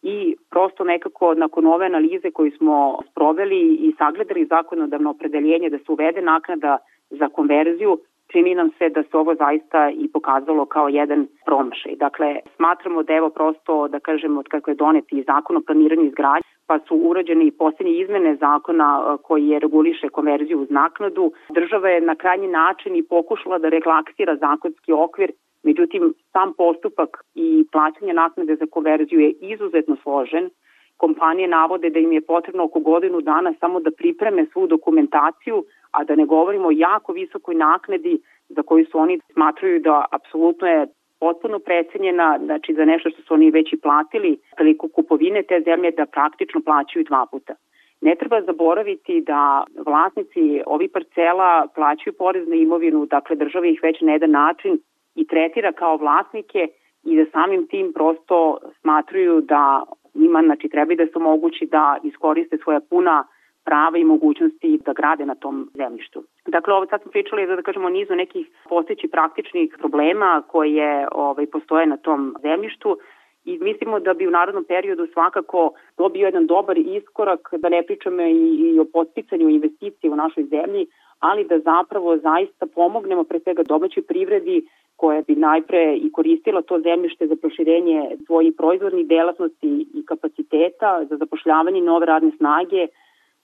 i 0.03 0.37
prosto 0.51 0.85
nekako 0.85 1.35
nakon 1.35 1.67
ove 1.67 1.87
analize 1.87 2.31
koju 2.31 2.51
smo 2.51 2.99
sproveli 3.11 3.61
i 3.75 3.93
sagledali 3.99 4.47
zakonodavno 4.47 5.11
opredeljenje 5.11 5.71
da 5.71 5.79
se 5.79 5.93
uvede 5.93 6.23
naknada 6.23 6.79
za 7.11 7.29
konverziju, 7.29 7.99
čini 8.33 8.55
nam 8.55 8.71
se 8.79 8.89
da 8.89 9.03
se 9.03 9.17
ovo 9.17 9.35
zaista 9.35 9.91
i 9.91 10.09
pokazalo 10.13 10.67
kao 10.67 10.89
jedan 10.89 11.27
promašaj. 11.45 11.97
Dakle, 11.97 12.37
smatramo 12.57 13.03
da 13.03 13.13
evo 13.15 13.31
prosto, 13.31 13.89
da 13.89 14.01
kažemo, 14.01 14.41
od 14.41 14.49
kako 14.49 14.71
je 14.71 14.75
doneti 14.75 15.25
zakon 15.27 15.57
o 15.57 15.63
planiranju 15.67 16.05
izgradnje, 16.05 16.49
pa 16.67 16.79
su 16.79 16.97
urađene 16.97 17.45
i 17.47 17.51
posljednje 17.51 17.93
izmene 17.93 18.37
zakona 18.37 19.17
koji 19.23 19.49
je 19.49 19.59
reguliše 19.59 20.09
konverziju 20.09 20.61
uz 20.61 20.71
naknadu. 20.71 21.33
Država 21.51 21.89
je 21.89 22.01
na 22.01 22.15
krajnji 22.15 22.49
način 22.49 22.97
i 22.97 23.03
pokušala 23.03 23.59
da 23.59 23.69
relaksira 23.69 24.37
zakonski 24.37 24.93
okvir 24.93 25.31
Međutim, 25.63 26.15
sam 26.33 26.53
postupak 26.53 27.25
i 27.35 27.65
plaćanje 27.73 28.13
naknade 28.13 28.57
za 28.57 28.67
konverziju 28.71 29.21
je 29.21 29.31
izuzetno 29.31 29.97
složen. 30.03 30.51
Kompanije 30.99 31.49
navode 31.49 31.91
da 31.91 31.99
im 31.99 32.13
je 32.13 32.21
potrebno 32.21 32.65
oko 32.65 32.81
godinu 32.81 33.21
dana 33.21 33.55
samo 33.61 33.81
da 33.81 33.91
pripreme 33.91 34.47
svu 34.53 34.67
dokumentaciju, 34.67 35.65
a 35.91 36.05
da 36.05 36.15
ne 36.15 36.27
govorimo 36.27 36.69
o 36.69 36.77
jako 36.87 37.13
visokoj 37.13 37.55
naknadi 37.55 38.21
za 38.49 38.63
koju 38.63 38.87
su 38.87 38.99
oni 38.99 39.21
smatruju 39.33 39.81
da 39.81 40.05
apsolutno 40.11 40.67
je 40.69 40.87
potpuno 41.21 41.59
precenjena, 41.59 42.39
znači 42.45 42.75
za 42.75 42.85
nešto 42.85 43.11
što 43.11 43.23
su 43.23 43.35
oni 43.35 43.51
već 43.51 43.73
i 43.73 43.81
platili 43.81 44.39
priliku 44.57 44.89
kupovine 44.89 45.43
te 45.43 45.63
zemlje 45.65 45.91
da 45.91 46.07
praktično 46.07 46.61
plaćaju 46.65 47.05
dva 47.05 47.27
puta. 47.31 47.55
Ne 48.01 48.15
treba 48.15 48.43
zaboraviti 48.43 49.21
da 49.21 49.65
vlasnici 49.87 50.63
ovih 50.67 50.91
parcela 50.93 51.67
plaćaju 51.75 52.15
porez 52.19 52.49
na 52.49 52.57
imovinu, 52.57 53.07
dakle 53.07 53.37
država 53.37 53.67
ih 53.67 53.81
već 53.83 54.01
na 54.01 54.13
jedan 54.13 54.31
način 54.31 54.79
i 55.15 55.27
tretira 55.27 55.73
kao 55.73 55.97
vlasnike 55.97 56.69
i 57.05 57.17
da 57.17 57.25
samim 57.33 57.67
tim 57.67 57.93
prosto 57.93 58.59
smatruju 58.81 59.41
da 59.41 59.83
njima 60.15 60.43
znači, 60.43 60.69
treba 60.69 60.95
da 60.95 61.07
se 61.07 61.13
omogući 61.15 61.67
da 61.67 61.97
iskoriste 62.03 62.59
svoja 62.59 62.81
puna 62.81 63.25
prava 63.65 63.99
i 63.99 64.05
mogućnosti 64.05 64.81
da 64.87 64.93
grade 64.93 65.27
na 65.27 65.35
tom 65.35 65.71
zemljištu. 65.75 66.23
Dakle, 66.47 66.75
ovo 66.75 66.87
sad 66.87 67.03
smo 67.03 67.11
pričali 67.11 67.47
da, 67.47 67.57
da 67.57 67.63
kažemo 67.63 67.89
nizu 67.89 68.15
nekih 68.15 68.47
postojećih 68.69 69.11
praktičnih 69.11 69.75
problema 69.79 70.43
koje 70.47 71.09
ovaj, 71.13 71.47
postoje 71.47 71.87
na 71.87 71.97
tom 71.97 72.35
zemljištu 72.43 72.99
i 73.45 73.59
mislimo 73.59 74.01
da 74.01 74.15
bi 74.15 74.27
u 74.27 74.31
narodnom 74.31 74.65
periodu 74.65 75.07
svakako 75.13 75.73
to 75.97 76.09
bio 76.09 76.27
jedan 76.27 76.47
dobar 76.47 76.79
iskorak, 76.79 77.49
da 77.63 77.69
ne 77.69 77.83
pričamo 77.83 78.23
i, 78.23 78.73
i 78.75 78.81
o 78.81 78.85
posticanju 78.93 79.49
investicije 79.49 80.11
u 80.11 80.17
našoj 80.17 80.45
zemlji, 80.45 80.87
ali 81.19 81.45
da 81.45 81.59
zapravo 81.59 82.17
zaista 82.17 82.67
pomognemo 82.75 83.25
pre 83.25 83.41
svega 83.41 83.63
domaćoj 83.63 84.03
privredi 84.03 84.67
koja 85.01 85.23
bi 85.23 85.35
najpre 85.37 85.97
i 85.97 86.13
koristila 86.13 86.63
to 86.63 86.81
zemljište 86.81 87.27
za 87.27 87.37
proširenje 87.37 88.17
svojih 88.27 88.53
proizvodnih 88.57 89.07
delatnosti 89.07 89.87
i 89.95 90.07
kapaciteta 90.07 91.05
za 91.11 91.17
zapošljavanje 91.17 91.81
nove 91.81 92.07
radne 92.07 92.31
snage, 92.37 92.87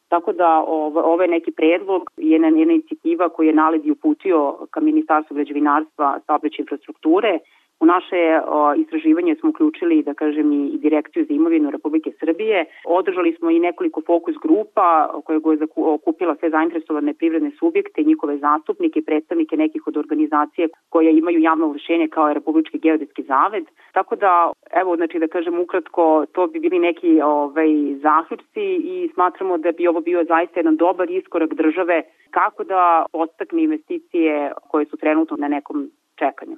Tako 0.08 0.32
da 0.32 0.48
ovo 0.66 1.22
je 1.22 1.28
neki 1.28 1.50
predlog, 1.50 2.10
jedna, 2.16 2.48
jedna 2.48 2.72
inicijativa 2.72 3.28
koju 3.28 3.46
je 3.48 3.54
Naledi 3.54 3.90
uputio 3.90 4.56
ka 4.70 4.80
Ministarstvu 4.80 5.34
građevinarstva, 5.34 6.20
saobraćaja 6.26 6.62
infrastrukture, 6.62 7.38
U 7.80 7.86
naše 7.86 8.40
o, 8.46 8.74
istraživanje 8.74 9.34
smo 9.34 9.50
uključili, 9.50 10.02
da 10.02 10.14
kažem, 10.14 10.52
i 10.52 10.78
direkciju 10.78 11.24
za 11.28 11.34
imovinu 11.34 11.70
Republike 11.70 12.10
Srbije. 12.20 12.64
Održali 12.84 13.32
smo 13.38 13.50
i 13.50 13.58
nekoliko 13.58 14.00
fokus 14.06 14.34
grupa 14.42 15.08
koje 15.24 15.36
je 15.36 15.66
okupila 15.76 16.36
sve 16.36 16.50
zainteresovane 16.50 17.14
privredne 17.14 17.50
subjekte, 17.58 18.02
njihove 18.02 18.38
zastupnike 18.38 18.98
i 18.98 19.04
predstavnike 19.04 19.56
nekih 19.56 19.86
od 19.86 19.96
organizacije 19.96 20.68
koje 20.88 21.18
imaju 21.18 21.38
javno 21.40 21.66
ovlašenje 21.66 22.08
kao 22.08 22.28
je 22.28 22.34
Republički 22.34 22.78
geodetski 22.78 23.22
zaved. 23.22 23.64
Tako 23.92 24.16
da, 24.16 24.52
evo, 24.72 24.96
znači 24.96 25.18
da 25.18 25.28
kažem 25.28 25.58
ukratko, 25.58 26.26
to 26.32 26.46
bi 26.46 26.60
bili 26.60 26.78
neki 26.78 27.20
ovaj, 27.22 27.68
zaključci 28.02 28.64
i 28.94 29.10
smatramo 29.14 29.58
da 29.58 29.72
bi 29.72 29.88
ovo 29.88 30.00
bio 30.00 30.24
zaista 30.24 30.60
jedan 30.60 30.76
dobar 30.76 31.10
iskorak 31.10 31.54
države 31.54 32.02
kako 32.30 32.64
da 32.64 33.06
postakne 33.12 33.62
investicije 33.62 34.52
koje 34.68 34.84
su 34.86 34.96
trenutno 34.96 35.36
na 35.36 35.48
nekom 35.48 35.90
čekanju. 36.18 36.56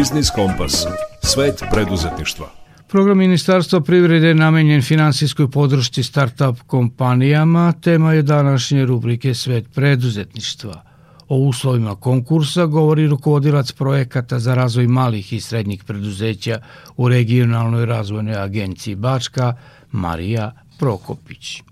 Biznis 0.00 0.30
Kompas. 0.38 0.74
Svet 1.32 1.56
preduzetništva. 1.72 2.46
Program 2.92 3.18
Ministarstva 3.18 3.80
privrede 3.80 4.26
je 4.26 4.34
namenjen 4.34 4.82
finansijskoj 4.82 5.46
podršci 5.54 6.02
start-up 6.02 6.56
kompanijama. 6.66 7.72
Tema 7.84 8.12
je 8.12 8.22
današnje 8.22 8.86
rubrike 8.86 9.34
Svet 9.34 9.64
preduzetništva. 9.74 10.76
O 11.28 11.36
uslovima 11.50 11.94
konkursa 12.08 12.66
govori 12.66 13.06
rukovodilac 13.06 13.72
projekata 13.72 14.38
za 14.38 14.54
razvoj 14.54 14.86
malih 14.86 15.32
i 15.32 15.40
srednjih 15.40 15.84
preduzeća 15.88 16.56
u 16.96 17.08
regionalnoj 17.08 17.86
razvojnoj 17.86 18.36
agenciji 18.36 18.94
Bačka, 18.94 19.46
Marija 19.92 20.52
Prokopić. 20.78 21.62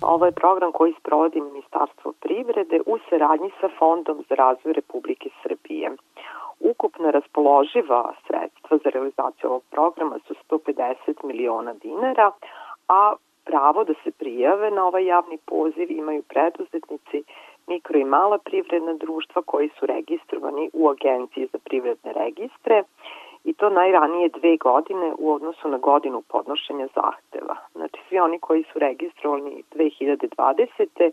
Ovo 0.00 0.24
je 0.26 0.32
program 0.32 0.72
koji 0.72 0.92
sprovodi 1.00 1.40
Ministarstvo 1.40 2.12
privrede 2.24 2.78
u 2.86 2.94
saradnji 3.08 3.50
sa 3.60 3.68
Fondom 3.78 4.18
za 4.28 4.34
razvoj 4.34 4.72
Republike 4.72 5.28
Srbije. 5.42 5.86
Ukupna 6.60 7.10
raspoloživa 7.10 8.12
sredstva 8.26 8.78
za 8.84 8.90
realizaciju 8.90 9.50
ovog 9.50 9.62
programa 9.70 10.18
su 10.26 10.34
150 10.50 11.24
miliona 11.24 11.74
dinara, 11.74 12.30
a 12.88 13.14
pravo 13.44 13.84
da 13.84 13.94
se 14.04 14.10
prijave 14.10 14.70
na 14.70 14.86
ovaj 14.86 15.06
javni 15.06 15.38
poziv 15.46 15.90
imaju 15.90 16.22
preduzetnici, 16.22 17.22
mikro 17.66 17.98
i 17.98 18.04
mala 18.04 18.38
privredna 18.38 18.92
društva 18.92 19.42
koji 19.42 19.68
su 19.68 19.86
registrovani 19.86 20.70
u 20.72 20.88
Agenciji 20.88 21.48
za 21.52 21.58
privredne 21.64 22.12
registre 22.12 22.82
i 23.44 23.52
to 23.54 23.70
najranije 23.70 24.28
dve 24.28 24.56
godine 24.56 25.12
u 25.18 25.32
odnosu 25.32 25.68
na 25.68 25.78
godinu 25.78 26.22
podnošenja 26.28 26.86
zahteva. 26.94 27.56
Znači 27.72 27.98
svi 28.08 28.18
oni 28.18 28.38
koji 28.38 28.62
su 28.72 28.78
registrovani 28.78 29.62
2020 29.74 31.10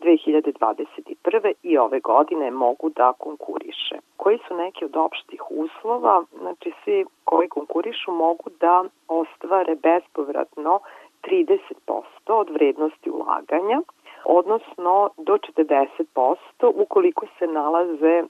2021. 0.00 1.52
i 1.62 1.78
ove 1.78 2.00
godine 2.00 2.50
mogu 2.50 2.90
da 2.90 3.12
konkuriše. 3.12 3.96
Koji 4.16 4.38
su 4.48 4.56
neki 4.56 4.84
od 4.84 4.96
opštih 4.96 5.42
uslova? 5.50 6.24
Znači 6.40 6.72
svi 6.84 7.04
koji 7.24 7.48
konkurišu 7.48 8.12
mogu 8.12 8.50
da 8.60 8.84
ostvare 9.08 9.74
bespovratno 9.74 10.80
30% 11.22 11.52
od 12.26 12.50
vrednosti 12.50 13.10
ulaganja, 13.10 13.80
odnosno 14.24 15.10
do 15.16 15.38
40% 16.58 16.72
ukoliko 16.74 17.26
se 17.38 17.46
nalaze 17.46 18.22
uh, 18.22 18.28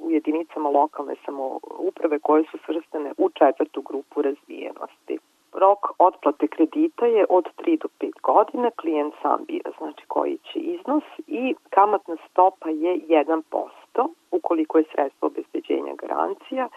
u 0.00 0.10
jedinicama 0.10 0.68
lokalne 0.68 1.14
samouprave 1.24 2.18
koje 2.18 2.44
su 2.50 2.58
svrstane 2.66 3.12
u 3.18 3.30
četvrtu 3.30 3.82
grupu 3.82 4.22
razvijenosti. 4.22 5.18
Rok 5.52 5.78
otplate 5.98 6.46
kredita 6.46 7.06
je 7.06 7.26
od 7.28 7.44
3 7.56 7.78
do 7.82 7.88
5 8.00 8.10
godina, 8.22 8.70
klijent 8.70 9.14
sam 9.22 9.44
bira 9.44 9.70
znači 9.78 10.06
koji 10.08 10.38
će 10.38 10.58
iznos 10.58 11.04
i 11.26 11.54
kamatna 11.70 12.16
stopa 12.30 12.68
je 12.68 13.00
1% 13.08 14.08
ukoliko 14.30 14.78
je 14.78 14.84
sredstvo 14.94 15.26
obezbeđenja 15.26 15.94
garancija 15.94 16.68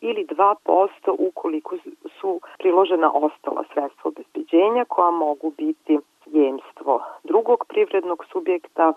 ili 0.00 0.26
2% 0.26 1.16
ukoliko 1.18 1.76
su 2.20 2.40
priložena 2.58 3.12
ostala 3.14 3.64
sredstva 3.72 4.08
obezbeđenja 4.08 4.84
koja 4.84 5.10
mogu 5.10 5.52
biti 5.56 5.98
jemstvo 6.26 7.04
drugog 7.24 7.64
privrednog 7.68 8.24
subjekta, 8.32 8.92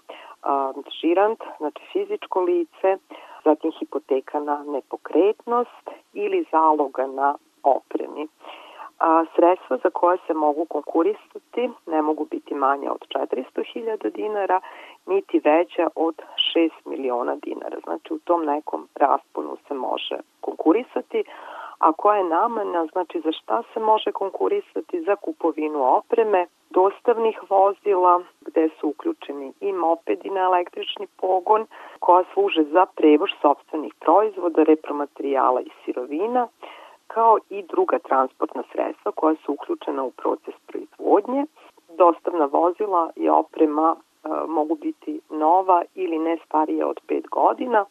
žirant, 1.02 1.40
znači 1.58 1.82
fizičko 1.94 2.42
lice, 2.42 2.98
zatim 3.44 3.72
hipoteka 3.72 4.40
na 4.40 4.64
nepokretnost 4.64 5.90
ili 6.14 6.46
zaloga 6.52 7.08
na 7.08 7.36
opremi. 7.64 8.28
A, 9.02 9.26
sredstva 9.36 9.78
za 9.84 9.90
koje 9.90 10.18
se 10.28 10.34
mogu 10.34 10.66
konkurisati 10.66 11.70
ne 11.86 12.02
mogu 12.02 12.26
biti 12.32 12.56
manje 12.56 12.90
od 12.90 13.08
400.000 13.08 14.12
dinara, 14.12 14.62
niti 15.06 15.42
veća 15.44 15.88
od 15.96 16.16
6 16.56 16.70
miliona 16.86 17.36
dinara. 17.36 17.78
Znači 17.84 18.14
u 18.14 18.20
tom 18.20 18.46
nekom 18.46 18.88
rasponu 18.96 19.58
se 19.68 19.74
može 19.74 20.18
konkurisati, 20.42 21.24
a 21.80 21.92
koja 21.94 22.18
je 22.18 22.24
namena, 22.24 22.86
znači 22.92 23.22
za 23.24 23.32
šta 23.32 23.64
se 23.74 23.80
može 23.80 24.12
konkurisati 24.12 25.02
za 25.02 25.16
kupovinu 25.16 25.96
opreme, 25.98 26.46
dostavnih 26.70 27.40
vozila 27.50 28.24
gde 28.42 28.70
su 28.80 28.88
uključeni 28.88 29.54
i 29.62 29.74
mopedi 29.74 30.30
na 30.30 30.42
električni 30.42 31.08
pogon 31.22 31.66
koja 32.00 32.24
služe 32.34 32.64
za 32.64 32.86
prevoz 32.86 33.30
sobstvenih 33.42 33.94
proizvoda, 34.00 34.64
repromaterijala 34.64 35.62
i 35.62 35.70
sirovina, 35.86 36.48
kao 37.14 37.38
i 37.50 37.64
druga 37.64 38.00
transportna 38.00 38.64
sredstva 38.72 39.12
koja 39.12 39.36
su 39.36 39.54
uključena 39.54 40.04
u 40.04 40.12
proces 40.12 40.56
proizvodnje. 40.68 41.46
Dostavna 41.98 42.46
vozila 42.46 43.10
i 43.16 43.30
oprema 43.30 43.96
e, 43.96 44.30
mogu 44.48 44.76
biti 44.76 45.20
nova 45.30 45.84
ili 45.96 46.20
ne 46.20 46.38
starije 46.46 46.86
od 46.86 47.00
5 47.08 47.30
godina, 47.30 47.86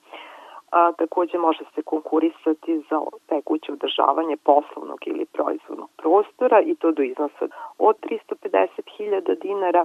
a, 0.71 0.93
takođe 0.93 1.39
može 1.39 1.65
se 1.75 1.83
konkurisati 1.83 2.83
za 2.91 3.01
tekuće 3.27 3.73
održavanje 3.73 4.37
poslovnog 4.37 4.99
ili 5.07 5.25
proizvodnog 5.27 5.91
prostora 5.97 6.61
i 6.61 6.75
to 6.75 6.93
do 6.93 7.03
iznosa 7.03 7.49
od 7.79 7.97
350.000 8.01 9.43
dinara 9.43 9.85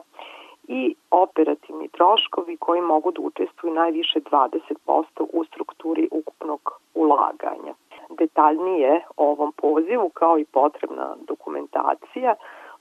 i 0.67 0.95
operativni 1.11 1.87
troškovi 1.87 2.57
koji 2.57 2.81
mogu 2.81 3.11
da 3.11 3.21
učestvuju 3.21 3.73
najviše 3.73 4.19
20% 4.19 5.03
u 5.33 5.43
strukturi 5.45 6.07
ukupnog 6.11 6.61
ulaganja. 6.93 7.74
Detaljnije 8.17 9.01
o 9.17 9.31
ovom 9.31 9.51
pozivu 9.51 10.09
kao 10.09 10.39
i 10.39 10.45
potrebna 10.45 11.15
dokumentacija 11.27 12.35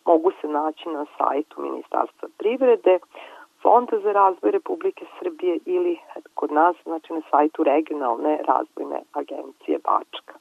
mogu 0.04 0.30
se 0.40 0.48
naći 0.48 0.88
na 0.88 1.06
sajtu 1.18 1.62
Ministarstva 1.62 2.28
privrede, 2.38 2.98
Fonda 3.62 3.98
za 3.98 4.12
razvoj 4.12 4.50
Republike 4.50 5.04
Srbije 5.18 5.58
ili 5.66 5.98
kod 6.34 6.52
nas, 6.52 6.76
znači 6.82 7.12
na 7.12 7.20
sajtu 7.30 7.62
regionalne 7.62 8.38
razvojne 8.48 9.02
agencije 9.12 9.78
Bačka. 9.78 10.34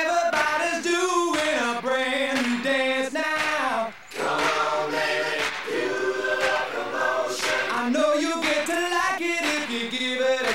Everybody's 0.00 0.82
doing 0.92 1.58
a 1.68 1.80
brand 1.82 2.36
new 2.46 2.62
dance 2.64 3.12
now. 3.12 3.92
Come 4.16 4.42
on, 4.78 4.90
baby, 4.92 5.13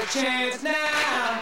chance 0.10 0.64
now. 0.64 1.39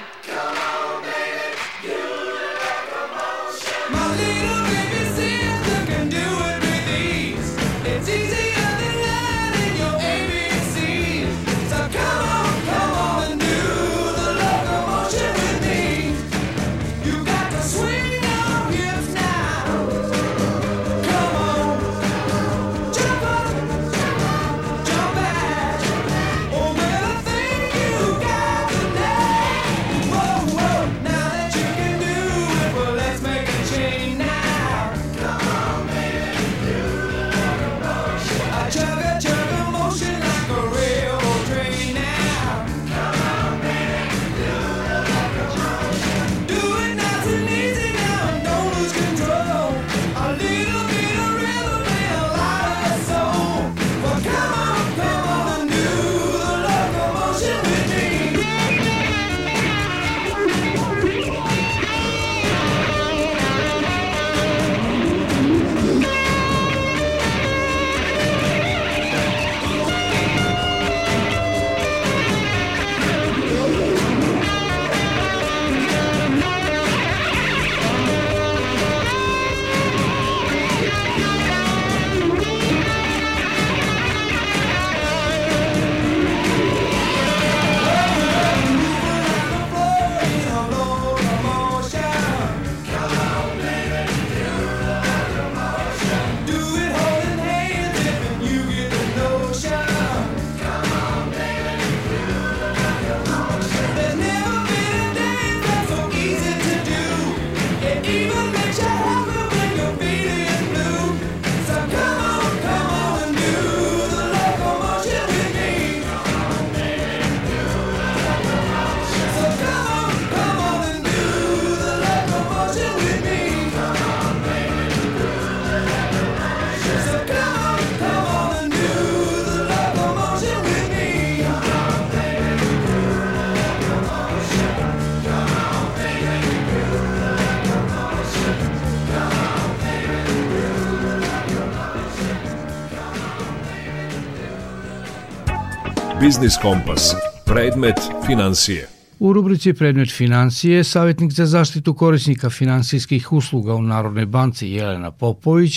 Biznis 146.38 146.58
Kompas. 146.62 147.04
Predmet 147.52 148.00
financije. 148.28 148.82
U 149.20 149.34
rubrici 149.34 149.74
Predmet 149.80 150.12
financije, 150.18 150.84
savjetnik 150.84 151.32
za 151.32 151.46
zaštitu 151.46 151.94
korisnika 151.94 152.50
finansijskih 152.50 153.34
usluga 153.40 153.74
u 153.76 153.82
Narodnoj 153.82 154.26
banci 154.26 154.66
Jelena 154.68 155.12
Popović 155.12 155.74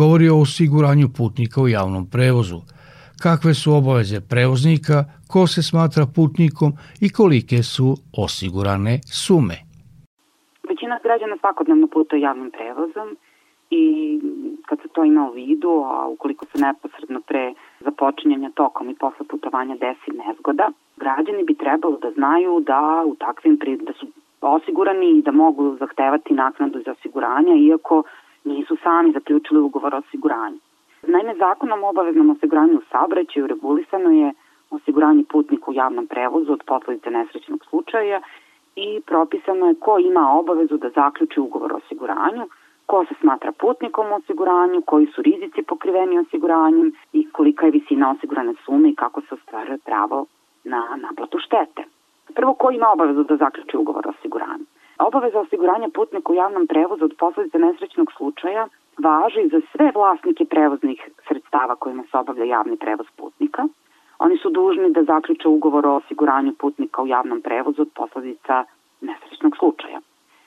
govori 0.00 0.28
o 0.28 0.40
osiguranju 0.40 1.08
putnika 1.18 1.62
u 1.62 1.68
javnom 1.68 2.10
prevozu. 2.14 2.60
Kakve 3.22 3.54
su 3.54 3.68
obaveze 3.80 4.20
prevoznika, 4.20 4.98
ko 5.32 5.46
se 5.46 5.62
smatra 5.62 6.04
putnikom 6.16 6.72
i 7.00 7.08
kolike 7.18 7.62
su 7.62 7.96
osigurane 8.24 8.94
sume. 9.22 9.56
Većina 10.70 10.98
građana 11.06 11.36
svakodnevno 11.40 11.86
putuje 11.86 12.20
javnim 12.20 12.50
prevozom 12.50 13.08
i 13.70 13.82
kad 14.66 14.78
se 14.82 14.88
to 14.94 15.04
ima 15.04 15.22
u 15.30 15.32
vidu, 15.32 15.72
a 15.92 16.08
ukoliko 16.14 16.46
se 16.50 16.56
neposredno 16.66 17.20
pre 17.28 17.54
započinjanja 17.80 18.50
tokom 18.54 18.90
i 18.90 18.94
posle 18.94 19.26
putovanja 19.26 19.76
desi 19.76 20.10
nezgoda, 20.10 20.70
građani 20.96 21.44
bi 21.44 21.54
trebalo 21.54 21.96
da 22.02 22.10
znaju 22.10 22.60
da 22.60 23.02
u 23.06 23.14
takvim 23.14 23.58
da 23.80 23.92
su 23.92 24.06
osigurani 24.40 25.18
i 25.18 25.22
da 25.22 25.32
mogu 25.32 25.76
zahtevati 25.76 26.34
naknadu 26.34 26.82
za 26.84 26.92
osiguranje, 26.92 27.54
iako 27.56 28.02
nisu 28.44 28.76
sami 28.82 29.12
zaključili 29.12 29.60
ugovor 29.60 29.94
o 29.94 29.98
osiguranju. 29.98 30.58
Naime, 31.02 31.34
zakonom 31.34 31.84
o 31.84 31.88
obaveznom 31.88 32.30
osiguranju 32.30 32.78
u 32.78 32.82
saobraćaju 32.92 33.46
regulisano 33.46 34.10
je 34.10 34.32
osiguranje 34.70 35.24
putnika 35.30 35.70
u 35.70 35.74
javnom 35.74 36.06
prevozu 36.06 36.52
od 36.52 36.62
posledice 36.66 37.10
nesrećnog 37.10 37.64
slučaja 37.64 38.20
i 38.76 39.00
propisano 39.06 39.66
je 39.66 39.74
ko 39.74 39.98
ima 39.98 40.32
obavezu 40.32 40.76
da 40.76 40.88
zaključi 40.88 41.40
ugovor 41.40 41.72
o 41.72 41.76
osiguranju, 41.76 42.48
ko 42.90 43.04
se 43.08 43.14
smatra 43.20 43.52
putnikom 43.52 44.06
u 44.12 44.14
osiguranju, 44.14 44.82
koji 44.82 45.06
su 45.06 45.22
rizici 45.22 45.62
pokriveni 45.62 46.18
osiguranjem 46.18 46.92
i 47.12 47.30
kolika 47.36 47.66
je 47.66 47.72
visina 47.78 48.10
osigurane 48.10 48.54
sume 48.64 48.88
i 48.88 48.94
kako 48.94 49.20
se 49.20 49.34
ostvaruje 49.34 49.78
pravo 49.78 50.26
na 50.64 50.80
naplatu 50.96 51.38
štete. 51.38 51.82
Prvo, 52.34 52.54
ko 52.54 52.70
ima 52.70 52.88
obavezu 52.92 53.22
da 53.22 53.36
zaključi 53.36 53.76
ugovor 53.76 54.06
o 54.06 54.10
osiguranju? 54.10 54.64
Obaveza 54.98 55.40
osiguranja 55.40 55.88
putnika 55.94 56.32
u 56.32 56.34
javnom 56.34 56.66
prevozu 56.66 57.04
od 57.04 57.14
posledice 57.18 57.58
nesrećnog 57.58 58.12
slučaja 58.16 58.68
važi 58.98 59.48
za 59.52 59.60
sve 59.72 59.92
vlasnike 59.94 60.44
prevoznih 60.44 61.08
sredstava 61.28 61.74
kojima 61.76 62.02
se 62.10 62.16
obavlja 62.16 62.44
javni 62.44 62.76
prevoz 62.76 63.06
putnika. 63.16 63.62
Oni 64.18 64.36
su 64.36 64.50
dužni 64.50 64.90
da 64.90 65.02
zaključe 65.02 65.48
ugovor 65.48 65.86
o 65.86 65.96
osiguranju 65.96 66.52
putnika 66.58 67.02
u 67.02 67.06
javnom 67.06 67.40
prevozu 67.40 67.82
od 67.82 67.90
posledica 67.94 68.64
nesrećnog 69.00 69.56
slučaja. 69.56 70.00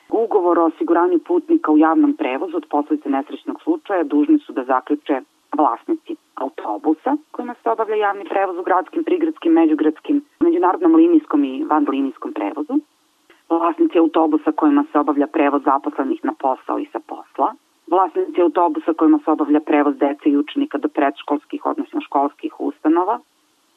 Ugovor 0.08 0.58
o 0.58 0.64
osiguranju 0.64 1.18
putnika 1.18 1.72
u 1.72 1.78
javnom 1.78 2.12
prevozu 2.16 2.56
od 2.56 2.66
posledice 2.70 3.08
nesrećnog 3.08 3.62
slučaja 3.62 4.04
dužni 4.04 4.38
su 4.38 4.52
da 4.52 4.64
zaključe 4.64 5.20
vlasnici 5.56 6.16
autobusa 6.34 7.16
kojima 7.30 7.54
se 7.62 7.70
obavlja 7.70 7.96
javni 7.96 8.24
prevoz 8.24 8.58
u 8.58 8.62
gradskim, 8.62 9.04
prigradskim, 9.04 9.52
međugradskim, 9.52 10.24
međunarodnom 10.40 10.94
linijskom 10.94 11.44
i 11.44 11.64
vanlinijskom 11.64 12.32
prevozu, 12.32 12.74
vlasnici 13.48 13.98
autobusa 13.98 14.52
kojima 14.52 14.84
se 14.92 14.98
obavlja 14.98 15.26
prevoz 15.26 15.62
zaposlenih 15.64 16.24
na 16.24 16.32
posao 16.38 16.78
i 16.78 16.86
sa 16.92 17.00
posla, 17.06 17.54
vlasnici 17.86 18.42
autobusa 18.42 18.92
kojima 18.92 19.18
se 19.24 19.30
obavlja 19.30 19.60
prevoz 19.60 19.96
dece 19.96 20.30
i 20.30 20.36
učenika 20.36 20.78
do 20.78 20.88
predškolskih, 20.88 21.66
odnosno 21.66 22.00
školskih 22.00 22.60
ustanova, 22.60 23.18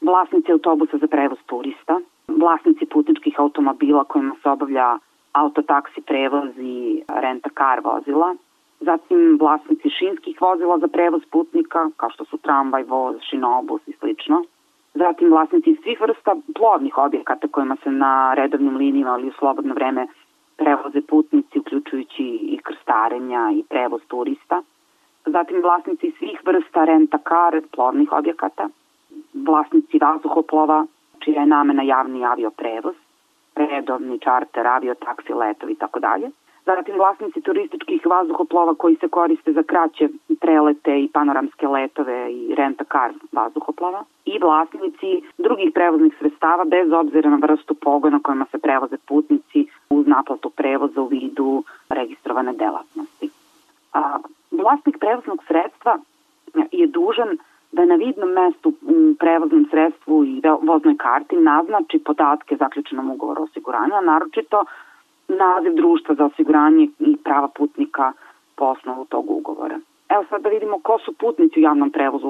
vlasnici 0.01 0.51
autobusa 0.51 0.97
za 0.97 1.07
prevoz 1.07 1.39
turista, 1.45 1.99
vlasnici 2.27 2.85
putničkih 2.85 3.35
automobila 3.37 4.03
kojima 4.03 4.35
se 4.43 4.49
obavlja 4.49 4.97
autotaksi 5.43 6.01
prevoz 6.01 6.49
i 6.57 7.03
renta 7.07 7.49
car 7.57 7.79
vozila, 7.83 8.35
zatim 8.79 9.37
vlasnici 9.41 9.89
šinskih 9.89 10.41
vozila 10.41 10.77
za 10.79 10.87
prevoz 10.87 11.21
putnika, 11.31 11.89
kao 11.97 12.09
što 12.09 12.25
su 12.25 12.37
tramvaj, 12.37 12.83
voz, 12.83 13.15
šinobus 13.29 13.81
i 13.87 13.93
slično, 13.99 14.43
zatim 14.93 15.29
vlasnici 15.29 15.77
svih 15.83 16.01
vrsta 16.01 16.35
plovnih 16.55 16.97
objekata 16.97 17.47
kojima 17.47 17.77
se 17.83 17.91
na 17.91 18.33
redovnim 18.33 18.77
linijama 18.77 19.17
ili 19.19 19.27
u 19.27 19.37
slobodno 19.39 19.73
vreme 19.73 20.07
prevoze 20.57 21.01
putnici, 21.01 21.59
uključujući 21.59 22.23
i 22.23 22.57
krstarenja 22.63 23.51
i 23.53 23.63
prevoz 23.69 24.01
turista, 24.07 24.61
zatim 25.25 25.61
vlasnici 25.61 26.11
svih 26.17 26.41
vrsta 26.45 26.85
renta 26.85 27.17
car 27.17 27.61
plovnih 27.75 28.11
objekata, 28.11 28.69
vlasnici 29.33 29.99
vazduhoplova, 30.01 30.85
čija 31.19 31.41
je 31.41 31.47
namena 31.47 31.83
javni 31.83 32.25
avioprevoz, 32.25 32.95
redovni 33.57 34.19
čarter, 34.19 34.67
avio, 34.67 34.95
taksi, 34.95 35.33
letovi 35.33 35.73
i 35.73 35.75
tako 35.75 35.99
dalje. 35.99 36.31
Zatim 36.65 36.95
vlasnici 36.95 37.41
turističkih 37.41 38.05
vazduhoplova 38.05 38.75
koji 38.75 38.95
se 38.95 39.07
koriste 39.07 39.51
za 39.53 39.63
kraće 39.63 40.09
prelete 40.41 40.99
i 40.99 41.09
panoramske 41.13 41.67
letove 41.67 42.33
i 42.33 42.55
renta 42.55 42.83
car 42.83 43.11
vazduhoplova 43.31 44.03
i 44.25 44.39
vlasnici 44.41 45.21
drugih 45.37 45.71
prevoznih 45.73 46.13
sredstava 46.19 46.65
bez 46.65 46.91
obzira 46.91 47.29
na 47.29 47.37
vrstu 47.41 47.73
pogona 47.73 48.19
kojima 48.23 48.45
se 48.51 48.57
prevoze 48.57 48.97
putnici 49.07 49.65
uz 49.89 50.07
naplatu 50.07 50.49
prevoza 50.49 51.01
u 51.01 51.07
vidu 51.07 51.63
registrovane 51.89 52.53
delatnosti. 52.53 53.29
A, 53.93 54.17
vlasnik 54.51 54.97
prevoznog 54.99 55.43
sredstva 55.47 55.97
je 56.71 56.87
dužan 56.87 57.37
da 57.71 57.85
na 57.85 57.95
vidnom 57.95 58.29
mestu 58.29 58.69
u 58.69 59.15
prevoznom 59.19 59.67
sredstvu 59.71 60.25
i 60.25 60.41
voznoj 60.61 60.97
karti 60.97 61.35
naznači 61.35 61.99
podatke 61.99 62.55
zaključenom 62.55 63.11
ugovoru 63.11 63.41
o 63.41 63.43
osiguranju, 63.43 63.93
a 63.93 64.01
naročito 64.01 64.65
naziv 65.27 65.73
društva 65.73 66.15
za 66.15 66.25
osiguranje 66.25 66.87
i 66.99 67.17
prava 67.23 67.47
putnika 67.47 68.13
po 68.55 68.65
osnovu 68.65 69.05
tog 69.05 69.31
ugovora. 69.31 69.79
Evo 70.09 70.23
sad 70.29 70.41
da 70.41 70.49
vidimo 70.49 70.79
ko 70.79 70.97
su 71.05 71.13
putnici 71.13 71.59
u 71.59 71.63
javnom 71.63 71.91
prevozu 71.91 72.27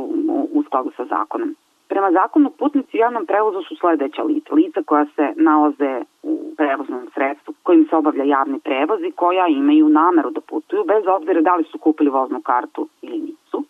u 0.51 0.63
skladu 0.65 0.91
sa 0.97 1.05
zakonom. 1.05 1.55
Prema 1.87 2.11
zakonu 2.11 2.49
putnici 2.49 2.97
u 2.97 2.99
javnom 2.99 3.25
prevozu 3.25 3.61
su 3.61 3.75
sledeća 3.75 4.23
lica. 4.23 4.53
Lica 4.53 4.81
koja 4.85 5.05
se 5.05 5.33
nalaze 5.35 6.01
u 6.23 6.53
prevoznom 6.57 7.07
sredstvu 7.13 7.53
kojim 7.63 7.85
se 7.89 7.95
obavlja 7.95 8.23
javni 8.23 8.59
prevoz 8.59 9.03
i 9.03 9.11
koja 9.11 9.47
imaju 9.47 9.89
nameru 9.89 10.29
da 10.29 10.41
putuju 10.41 10.83
bez 10.83 11.03
obzira 11.07 11.41
da 11.41 11.55
li 11.55 11.63
su 11.63 11.77
kupili 11.77 12.09
voznu 12.09 12.41
kartu 12.41 12.87
ili 13.01 13.19
nisu 13.19 13.63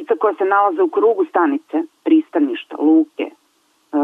lica 0.00 0.14
koja 0.16 0.34
se 0.34 0.44
nalaze 0.44 0.82
u 0.82 0.88
krugu 0.88 1.24
stanice, 1.24 1.82
pristaništa, 2.04 2.76
luke, 2.78 3.22
e, 3.22 3.32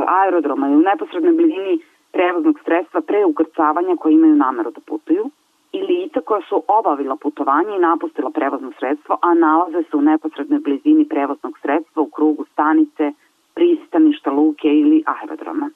aerodroma 0.06 0.68
i 0.68 0.76
u 0.76 0.80
neposrednoj 0.80 1.32
blizini 1.32 1.78
prevoznog 2.12 2.60
sredstva 2.64 3.00
pre 3.00 3.24
ukrcavanja 3.24 3.96
koji 3.96 4.14
imaju 4.14 4.34
nameru 4.34 4.70
da 4.70 4.80
putuju 4.80 5.30
i 5.72 5.82
lica 5.82 6.20
koja 6.20 6.40
su 6.48 6.62
obavila 6.68 7.16
putovanje 7.16 7.76
i 7.76 7.84
napustila 7.88 8.30
prevozno 8.30 8.72
sredstvo, 8.78 9.18
a 9.22 9.34
nalaze 9.34 9.82
se 9.90 9.96
u 9.96 10.02
neposrednoj 10.02 10.60
blizini 10.60 11.04
prevoznog 11.04 11.58
sredstva 11.62 12.02
u 12.02 12.10
krugu 12.10 12.44
stanice, 12.52 13.12
pristaništa, 13.54 14.30
luke 14.30 14.68
ili 14.68 15.02
aerodroma. 15.06 15.70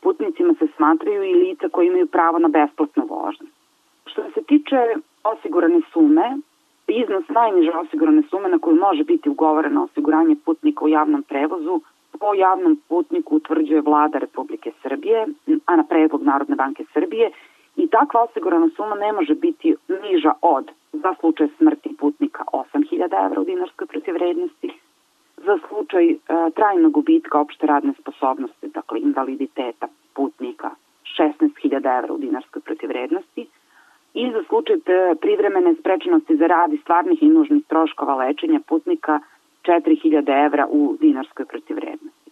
Putnicima 0.00 0.54
se 0.58 0.66
smatraju 0.76 1.22
i 1.22 1.34
lica 1.34 1.68
koji 1.68 1.86
imaju 1.86 2.06
pravo 2.06 2.38
na 2.38 2.48
besplatnu 2.48 3.06
vožnju. 3.06 3.46
Što 4.06 4.22
se 4.34 4.42
tiče 4.42 4.76
osigurane 5.24 5.80
sume, 5.92 6.38
iznos 6.92 7.24
najniže 7.28 7.70
osigurane 7.70 8.22
sume 8.30 8.48
na 8.48 8.58
koju 8.58 8.76
može 8.76 9.04
biti 9.04 9.28
ugovoreno 9.28 9.84
osiguranje 9.84 10.36
putnika 10.44 10.84
u 10.84 10.88
javnom 10.88 11.22
prevozu 11.22 11.80
po 12.22 12.34
javnom 12.34 12.80
putniku 12.88 13.36
utvrđuje 13.36 13.80
vlada 13.80 14.18
Republike 14.18 14.72
Srbije, 14.82 15.26
a 15.66 15.76
na 15.76 15.84
predlog 15.84 16.22
Narodne 16.22 16.56
banke 16.56 16.84
Srbije 16.92 17.30
i 17.76 17.86
takva 17.86 18.22
osigurana 18.22 18.68
suma 18.76 18.94
ne 18.94 19.12
može 19.12 19.34
biti 19.34 19.74
niža 20.02 20.32
od 20.42 20.70
za 20.92 21.14
slučaj 21.20 21.48
smrti 21.58 21.96
putnika 21.98 22.44
8000 22.52 23.26
evra 23.26 23.40
u 23.40 23.44
dinarskoj 23.44 23.86
protivrednosti, 23.86 24.70
za 25.36 25.58
slučaj 25.68 26.10
e, 26.10 26.16
trajnog 26.54 26.92
gubitka 26.92 27.40
opšte 27.40 27.66
radne 27.66 27.92
sposobnosti, 28.00 28.68
dakle 28.68 29.00
invaliditeta 29.00 29.86
putnika 30.14 30.70
16.000 31.18 31.98
evra 31.98 32.14
u 32.14 32.18
dinarskoj 32.18 32.62
protivrednosti, 32.62 33.46
i 34.14 34.32
za 34.32 34.42
slučaj 34.48 34.76
privremene 35.20 35.74
sprečenosti 35.74 36.36
za 36.36 36.46
rad 36.46 36.72
i 36.72 36.78
stvarnih 36.78 37.22
i 37.22 37.28
nužnih 37.28 37.64
troškova 37.68 38.14
lečenja 38.14 38.60
putnika 38.68 39.20
4000 39.62 40.46
evra 40.46 40.66
u 40.70 40.96
dinarskoj 41.00 41.46
protivrednosti. 41.46 42.30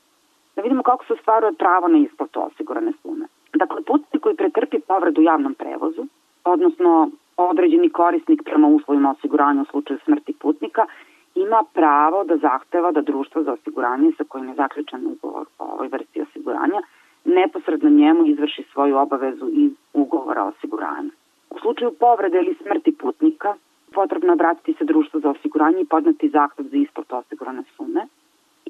Da 0.56 0.62
vidimo 0.62 0.82
kako 0.82 1.04
se 1.04 1.12
ostvaruje 1.12 1.52
pravo 1.52 1.88
na 1.88 1.98
isplatu 1.98 2.40
osigurane 2.42 2.92
sume. 3.02 3.26
Dakle, 3.54 3.82
putnik 3.82 4.22
koji 4.22 4.36
pretrpi 4.36 4.78
povredu 4.80 5.20
u 5.20 5.24
javnom 5.24 5.54
prevozu, 5.54 6.06
odnosno 6.44 7.10
određeni 7.36 7.90
korisnik 7.90 8.42
prema 8.44 8.68
uslovima 8.68 9.10
osiguranja 9.10 9.62
u 9.62 9.70
slučaju 9.70 9.98
smrti 10.04 10.32
putnika, 10.40 10.86
ima 11.34 11.64
pravo 11.74 12.24
da 12.24 12.36
zahteva 12.36 12.92
da 12.92 13.00
društvo 13.00 13.42
za 13.42 13.52
osiguranje 13.52 14.12
sa 14.16 14.24
kojim 14.28 14.48
je 14.48 14.54
zaključen 14.54 15.06
ugovor 15.06 15.46
o 15.58 15.64
ovoj 15.64 15.88
vrsti 15.88 16.22
osiguranja 16.22 16.80
neposredno 17.24 17.90
njemu 17.90 18.26
izvrši 18.26 18.64
svoju 18.72 18.96
obavezu 18.96 19.48
iz 19.52 19.72
ugovora 19.92 20.44
o 20.44 20.48
osiguranju. 20.48 21.10
U 21.50 21.58
slučaju 21.58 21.92
povrede 22.00 22.38
ili 22.38 22.56
smrti 22.62 22.92
putnika, 22.98 23.54
potrebno 23.92 24.28
je 24.28 24.32
obratiti 24.32 24.74
se 24.78 24.84
društvu 24.84 25.20
za 25.20 25.30
osiguranje 25.30 25.80
i 25.80 25.86
podneti 25.86 26.28
zahtev 26.28 26.64
za 26.64 26.76
isplatu 26.76 27.16
osigurane 27.16 27.62
sume 27.76 28.06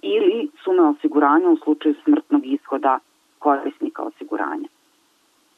ili 0.02 0.48
sume 0.64 0.82
osiguranja 0.82 1.48
u 1.48 1.56
slučaju 1.56 1.94
smrtnog 2.04 2.46
ishoda 2.46 2.98
korisnika 3.38 4.02
osiguranja. 4.02 4.68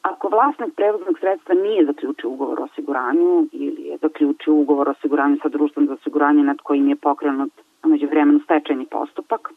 Ako 0.01 0.29
vlasnik 0.29 0.75
prevoznog 0.75 1.19
sredstva 1.19 1.55
nije 1.55 1.85
zaključio 1.85 2.29
ugovor 2.29 2.59
o 2.59 2.63
osiguranju 2.63 3.47
ili 3.51 3.81
je 3.81 3.97
zaključio 3.97 4.53
ugovor 4.53 4.87
o 4.87 4.91
osiguranju 4.91 5.37
sa 5.41 5.49
društvom 5.49 5.87
za 5.87 5.93
osiguranje 5.93 6.43
nad 6.43 6.57
kojim 6.57 6.89
je 6.89 6.95
pokrenut 6.95 7.51
među 7.83 8.07
vremenu 8.07 8.39
stečajni 8.39 8.85
postupak, 8.85 9.51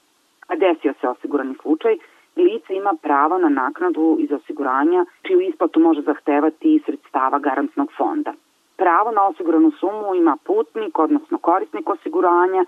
a 0.47 0.57
desio 0.57 0.95
se 1.01 1.09
osigurani 1.09 1.55
slučaj, 1.63 1.97
lice 2.37 2.75
ima 2.75 2.95
pravo 3.03 3.39
na 3.39 3.49
naknadu 3.49 4.17
iz 4.21 4.33
osiguranja 4.33 5.05
čiju 5.23 5.41
isplatu 5.41 5.81
može 5.81 6.01
zahtevati 6.01 6.75
iz 6.75 6.83
sredstava 6.87 7.39
garantnog 7.39 7.93
fonda. 7.97 8.33
Pravo 8.77 9.11
na 9.11 9.27
osiguranu 9.27 9.71
sumu 9.71 10.15
ima 10.15 10.37
putnik, 10.45 10.99
odnosno 10.99 11.39
korisnik 11.39 11.89
osiguranja, 11.91 12.65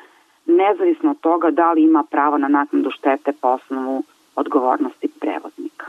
nezavisno 0.46 1.10
od 1.10 1.20
toga 1.20 1.50
da 1.50 1.72
li 1.72 1.82
ima 1.82 2.04
pravo 2.10 2.38
na 2.38 2.48
naknadu 2.48 2.90
štete 2.90 3.32
po 3.40 3.48
osnovu 3.48 4.02
odgovornosti 4.36 5.08
prevoznika. 5.20 5.86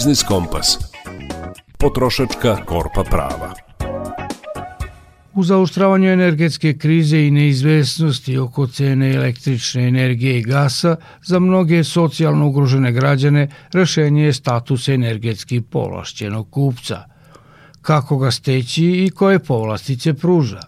Biznis 0.00 0.22
Kompas. 0.22 0.78
Potrošačka 1.78 2.64
korpa 2.64 3.02
prava. 3.04 3.50
U 5.34 5.44
zaoštravanju 5.44 6.08
energetske 6.08 6.72
krize 6.78 7.26
i 7.26 7.30
neizvesnosti 7.30 8.38
oko 8.38 8.66
cene 8.66 9.10
električne 9.14 9.88
energije 9.88 10.38
i 10.38 10.42
gasa 10.42 10.96
za 11.22 11.38
mnoge 11.38 11.84
socijalno 11.84 12.48
ugrožene 12.48 12.92
građane 12.92 13.48
rešenje 13.72 14.24
je 14.24 14.32
status 14.32 14.88
energetski 14.88 15.60
povlašćenog 15.60 16.50
kupca. 16.50 17.04
Kako 17.82 18.18
ga 18.18 18.30
steći 18.30 18.84
i 18.84 19.10
koje 19.10 19.38
povlastice 19.38 20.14
pruža? 20.14 20.60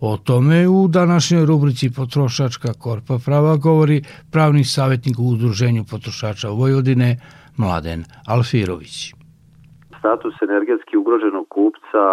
O 0.00 0.16
tome 0.16 0.68
u 0.68 0.88
današnjoj 0.88 1.46
rubrici 1.46 1.90
Potrošačka 1.90 2.72
korpa 2.72 3.18
prava 3.18 3.56
govori 3.56 4.02
pravni 4.30 4.64
savjetnik 4.64 5.18
u 5.18 5.28
Udruženju 5.28 5.84
potrošača 5.84 6.48
Vojvodine 6.48 7.18
Mladen 7.58 8.00
Alfirović. 8.28 9.14
status 9.98 10.34
energetski 10.42 10.96
ugroženog 10.96 11.46
kupca 11.48 12.04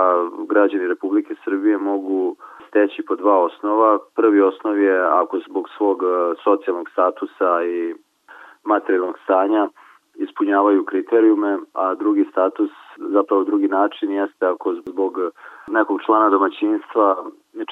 građani 0.50 0.88
Republike 0.88 1.34
Srbije 1.44 1.78
mogu 1.78 2.36
steći 2.68 3.02
po 3.08 3.16
dva 3.16 3.38
osnova. 3.44 3.98
Prvi 4.16 4.42
osnov 4.42 4.78
je 4.80 5.00
ako 5.02 5.40
zbog 5.50 5.70
svog 5.78 6.04
e, 6.04 6.06
socijalnog 6.44 6.90
statusa 6.90 7.64
i 7.64 7.96
materijalnog 8.64 9.16
stanja 9.24 9.68
ispunjavaju 10.16 10.86
kriterijume, 10.86 11.58
a 11.74 11.96
drugi 11.96 12.26
status, 12.32 12.72
zapravo 12.98 13.44
drugi 13.44 13.68
način 13.68 14.12
jeste 14.12 14.46
ako 14.46 14.74
zbog 14.74 15.14
nekog 15.68 16.00
člana 16.06 16.30
domaćinstva 16.30 17.16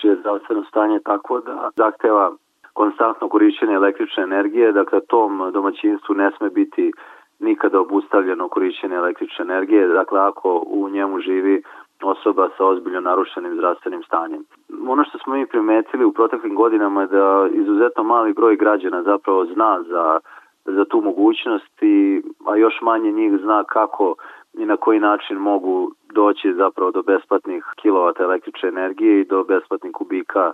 čije 0.02 0.12
je 0.12 0.20
zdravstveno 0.20 0.64
stanje 0.64 1.00
tako 1.06 1.40
da 1.40 1.70
zahteva 1.76 2.32
konstantno 2.74 3.30
korišćenje 3.30 3.74
električne 3.74 4.24
energije, 4.24 4.72
dakle 4.72 5.00
tom 5.02 5.52
domaćinstvu 5.54 6.16
ne 6.16 6.32
sme 6.38 6.50
biti 6.50 6.92
nikada 7.40 7.80
obustavljeno 7.80 8.48
korišćenje 8.48 8.96
električne 8.96 9.44
energije, 9.44 9.88
dakle 9.88 10.20
ako 10.20 10.64
u 10.68 10.90
njemu 10.90 11.20
živi 11.20 11.64
osoba 12.02 12.50
sa 12.58 12.66
ozbiljno 12.66 13.02
narušenim 13.02 13.54
zdravstvenim 13.54 14.04
stanjem. 14.04 14.44
Ono 14.88 15.04
što 15.04 15.18
smo 15.18 15.34
mi 15.34 15.48
primetili 15.48 16.06
u 16.06 16.12
proteklim 16.12 16.56
godinama 16.56 17.02
je 17.02 17.08
da 17.08 17.48
izuzetno 17.52 18.04
mali 18.04 18.34
broj 18.34 18.56
građana 18.56 19.04
zapravo 19.04 19.46
zna 19.46 19.84
za, 19.90 20.20
za 20.66 20.86
tu 20.86 21.02
mogućnost, 21.02 21.82
i, 21.82 22.22
a 22.46 22.56
još 22.56 22.82
manje 22.82 23.12
njih 23.12 23.38
zna 23.44 23.64
kako 23.64 24.16
i 24.54 24.66
na 24.66 24.78
koji 24.78 25.00
način 25.00 25.38
mogu 25.38 25.92
doći 26.14 26.54
zapravo 26.54 26.92
do 26.92 27.02
besplatnih 27.02 27.64
kilovata 27.76 28.24
električne 28.24 28.70
energije 28.70 29.22
i 29.22 29.26
do 29.26 29.44
besplatnih 29.44 29.92
kubika 29.92 30.52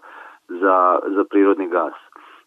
za, 0.47 0.99
za 1.07 1.23
prirodni 1.29 1.67
gas. 1.67 1.93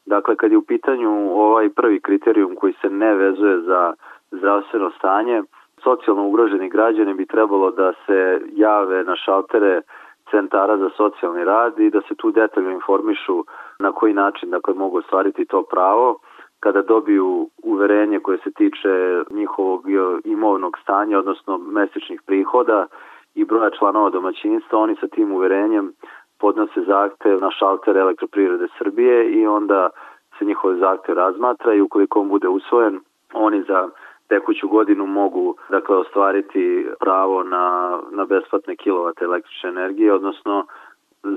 Dakle, 0.06 0.36
kad 0.36 0.50
je 0.52 0.58
u 0.58 0.62
pitanju 0.62 1.10
ovaj 1.34 1.68
prvi 1.68 2.00
kriterijum 2.00 2.54
koji 2.54 2.72
se 2.72 2.90
ne 2.90 3.14
vezuje 3.14 3.60
za 3.60 3.94
zdravstveno 4.30 4.90
stanje, 4.90 5.42
socijalno 5.82 6.26
ugroženi 6.26 6.68
građani 6.68 7.14
bi 7.14 7.26
trebalo 7.26 7.70
da 7.70 7.92
se 8.06 8.40
jave 8.52 9.04
na 9.04 9.16
šaltere 9.16 9.82
centara 10.30 10.76
za 10.78 10.90
socijalni 10.96 11.44
rad 11.44 11.78
i 11.78 11.90
da 11.90 12.00
se 12.00 12.14
tu 12.14 12.30
detaljno 12.30 12.70
informišu 12.70 13.44
na 13.78 13.92
koji 13.92 14.14
način 14.14 14.50
dakle, 14.50 14.74
mogu 14.74 14.98
ostvariti 14.98 15.44
to 15.44 15.62
pravo. 15.62 16.18
Kada 16.60 16.82
dobiju 16.82 17.48
uverenje 17.62 18.20
koje 18.20 18.38
se 18.38 18.50
tiče 18.50 19.22
njihovog 19.30 19.84
imovnog 20.24 20.78
stanja, 20.82 21.18
odnosno 21.18 21.58
mesečnih 21.58 22.22
prihoda 22.26 22.86
i 23.34 23.44
broja 23.44 23.70
članova 23.70 24.10
domaćinstva, 24.10 24.78
oni 24.78 24.96
sa 25.00 25.06
tim 25.08 25.32
uverenjem 25.32 25.92
podnose 26.40 26.80
zahtev 26.86 27.40
na 27.40 27.50
šalter 27.50 27.96
elektroprivrede 27.96 28.66
Srbije 28.78 29.30
i 29.30 29.46
onda 29.46 29.90
se 30.38 30.44
njihov 30.44 30.74
zahtev 30.74 31.14
razmatra 31.14 31.74
i 31.74 31.80
ukoliko 31.80 32.20
on 32.20 32.28
bude 32.28 32.48
usvojen, 32.48 33.00
oni 33.34 33.62
za 33.62 33.88
tekuću 34.28 34.68
godinu 34.68 35.06
mogu 35.06 35.56
dakle 35.68 35.96
ostvariti 35.96 36.86
pravo 37.00 37.42
na, 37.42 37.98
na 38.10 38.24
besplatne 38.24 38.76
kilovate 38.76 39.24
električne 39.24 39.68
energije, 39.70 40.14
odnosno 40.14 40.66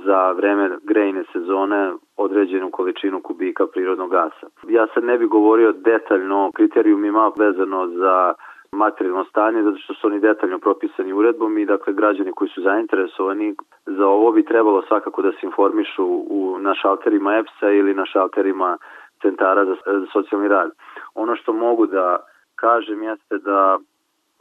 za 0.06 0.32
vreme 0.32 0.70
grejne 0.84 1.24
sezone 1.34 1.94
određenu 2.18 2.72
količinu 2.72 3.22
kubika 3.22 3.68
prirodnog 3.68 4.12
gasa. 4.12 4.48
Ja 4.68 4.88
sad 4.94 5.04
ne 5.04 5.18
bih 5.18 5.28
govorio 5.28 5.72
detaljno 5.72 6.48
o 6.48 6.52
kriterijumima 6.52 7.32
vezano 7.38 7.88
za 7.88 8.34
materijalno 8.72 9.26
stanje, 9.26 9.64
zato 9.64 9.78
što 9.78 9.94
su 9.94 10.08
oni 10.08 10.20
detaljno 10.20 10.60
propisani 10.60 11.14
uredbom 11.14 11.58
i 11.58 11.66
dakle 11.66 11.94
građani 11.94 12.32
koji 12.32 12.50
su 12.50 12.62
zainteresovani 12.62 13.56
za 13.86 14.08
ovo 14.08 14.32
bi 14.32 14.46
trebalo 14.46 14.82
svakako 14.88 15.22
da 15.22 15.32
se 15.32 15.38
informišu 15.44 16.06
u, 16.08 16.58
na 16.60 16.76
šalterima 16.76 17.38
EPS-a 17.38 17.72
ili 17.72 17.94
na 17.94 18.06
šalterima 18.06 18.78
centara 19.22 19.66
za, 19.66 19.76
za 19.86 20.06
socijalni 20.14 20.48
rad. 20.48 20.72
Ono 21.16 21.36
što 21.36 21.54
mogu 21.54 21.86
da 21.86 22.18
kažem 22.60 23.04
jeste 23.04 23.38
da 23.38 23.80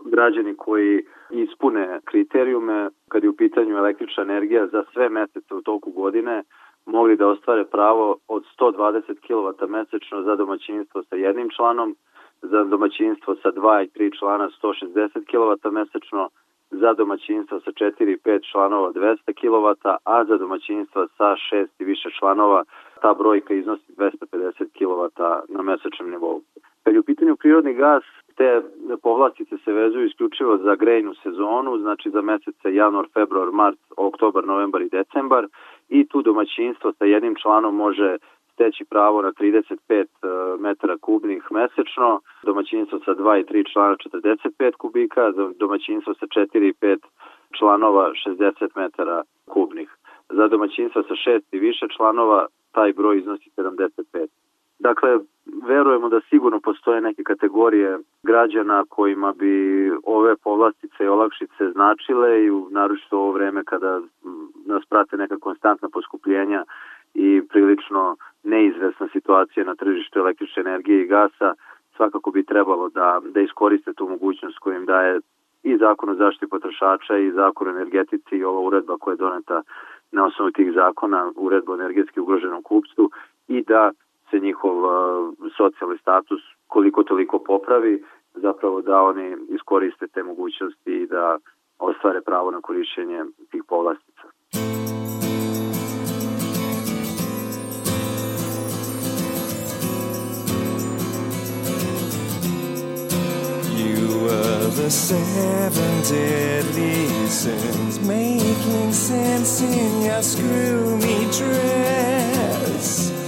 građani 0.05 0.55
koji 0.57 1.05
ispune 1.31 2.01
kriterijume 2.05 2.91
kad 3.09 3.23
je 3.23 3.31
u 3.31 3.37
pitanju 3.37 3.77
električna 3.77 4.23
energija 4.23 4.67
za 4.67 4.85
sve 4.93 5.09
mesece 5.09 5.55
u 5.55 5.63
toku 5.63 5.91
godine 5.91 6.43
mogli 6.87 7.17
da 7.17 7.29
ostvare 7.29 7.65
pravo 7.65 8.17
od 8.29 8.43
120 8.61 9.03
kW 9.29 9.69
mesečno 9.69 10.23
za 10.23 10.37
domaćinstvo 10.37 11.03
sa 11.03 11.17
jednim 11.17 11.49
članom, 11.57 11.97
za 12.43 12.65
domaćinstvo 12.65 13.35
sa 13.35 13.53
2 13.53 13.85
i 13.85 13.89
3 13.99 14.19
člana 14.19 14.49
160 14.63 15.09
kW 15.33 15.71
mesečno, 15.71 16.29
za 16.71 16.93
domaćinstva 16.93 17.61
sa 17.61 17.71
4 17.71 18.13
i 18.13 18.17
5 18.17 18.51
članova 18.53 18.93
200 18.93 19.17
kW, 19.41 19.97
a 20.05 20.25
za 20.25 20.37
domaćinstva 20.37 21.07
sa 21.17 21.37
6 21.53 21.67
i 21.79 21.85
više 21.85 22.09
članova 22.19 22.65
ta 23.03 23.15
brojka 23.15 23.55
iznosi 23.55 23.93
250 23.97 24.67
kW 24.81 25.09
na 25.49 25.63
mesečnom 25.63 26.11
nivou. 26.11 26.43
Kad 26.89 26.95
je 26.95 27.01
u 27.01 27.11
pitanju 27.13 27.37
prirodni 27.37 27.75
gas, 27.75 28.05
te 28.37 28.63
povlastice 29.03 29.57
se 29.65 29.73
vezuju 29.73 30.07
isključivo 30.07 30.57
za 30.57 30.75
grejnu 30.75 31.15
sezonu, 31.23 31.79
znači 31.79 32.11
za 32.11 32.23
mesece 32.23 32.75
januar, 32.75 33.07
februar, 33.15 33.49
mart, 33.53 33.79
oktobar, 33.97 34.45
novembar 34.47 34.83
i 34.83 34.89
decembar 34.89 35.47
i 35.89 36.09
tu 36.09 36.23
domaćinstvo 36.23 36.93
sa 36.93 37.05
jednim 37.05 37.35
članom 37.43 37.77
može 37.77 38.17
steći 38.53 38.85
pravo 38.85 39.23
na 39.23 39.33
35 39.33 39.77
e, 39.91 40.07
metara 40.59 40.97
kubnih 41.01 41.43
mesečno, 41.51 42.21
domaćinstvo 42.43 42.99
sa 43.05 43.15
2 43.15 43.41
i 43.41 43.45
3 43.45 43.73
člana 43.73 43.97
45 43.97 44.73
kubika, 44.73 45.33
domaćinstvo 45.59 46.15
sa 46.15 46.27
4 46.27 46.69
i 46.69 46.73
5 46.73 46.99
članova 47.59 48.13
60 48.27 48.69
metara 48.77 49.23
kubnih. 49.47 49.89
Za 50.29 50.49
domaćinstvo 50.49 51.03
sa 51.03 51.15
6 51.15 51.41
i 51.53 51.59
više 51.59 51.87
članova 51.97 52.47
taj 52.73 52.93
broj 52.93 53.19
iznosi 53.19 53.51
75. 53.57 54.27
Dakle, 54.79 55.19
verujemo 55.67 56.09
da 56.09 56.21
sigurno 56.21 56.61
postoje 56.61 57.01
neke 57.01 57.23
kategorije 57.23 57.99
građana 58.23 58.85
kojima 58.89 59.33
bi 59.33 59.91
ove 60.05 60.37
povlastice 60.37 61.05
i 61.05 61.09
olakšice 61.09 61.71
značile 61.73 62.45
i 62.45 62.51
naročito 62.71 63.19
ovo 63.19 63.33
vreme 63.33 63.65
kada 63.65 64.01
nas 64.67 64.85
prate 64.89 65.17
neka 65.17 65.39
konstantna 65.39 65.89
poskupljenja 65.93 66.65
i 67.15 67.43
prilično 67.49 68.17
neizvesna 68.45 69.09
situacija 69.13 69.65
na 69.65 69.75
tržištu 69.75 70.19
električne 70.19 70.63
energije 70.63 71.03
i 71.03 71.07
gasa, 71.07 71.55
svakako 71.97 72.31
bi 72.31 72.45
trebalo 72.45 72.89
da, 72.89 73.21
da 73.35 73.41
iskoriste 73.41 73.93
tu 73.93 74.09
mogućnost 74.09 74.59
koju 74.59 74.77
im 74.77 74.87
daje 74.87 75.21
i 75.63 75.77
zakon 75.77 76.09
o 76.09 76.15
zaštiti 76.15 76.51
potrošača 76.51 77.17
i 77.17 77.33
zakon 77.33 77.69
o 77.69 77.71
energetici 77.71 78.37
i 78.37 78.45
ova 78.45 78.61
uredba 78.61 78.97
koja 78.99 79.13
je 79.13 79.17
doneta 79.17 79.63
na 80.13 80.25
osnovu 80.25 80.51
tih 80.51 80.73
zakona, 80.75 81.33
uredba 81.37 81.73
o 81.73 81.75
energetski 81.75 82.21
ugroženom 82.21 82.63
kupstvu 82.63 83.11
i 83.49 83.63
da 83.63 83.91
njihov 84.41 84.77
socijalni 85.57 85.99
status 85.99 86.41
koliko 86.67 87.03
toliko 87.03 87.39
popravi, 87.39 88.05
zapravo 88.35 88.83
da 88.83 89.03
oni 89.03 89.37
iskoriste 89.49 90.07
te 90.07 90.23
mogućnosti 90.23 90.93
i 90.93 91.07
da 91.07 91.39
ostvare 91.79 92.21
pravo 92.21 92.51
na 92.51 92.61
korišćenje 92.61 93.25
tih 93.51 93.63
povlastica. 93.69 94.29
The 104.79 104.91
seven 104.91 106.03
deadly 106.09 107.09
sins, 107.27 107.99
making 108.07 108.93
sense 108.93 109.61
in 109.61 110.03
your 110.03 110.23
screwy 110.23 111.19
dress. 111.37 113.28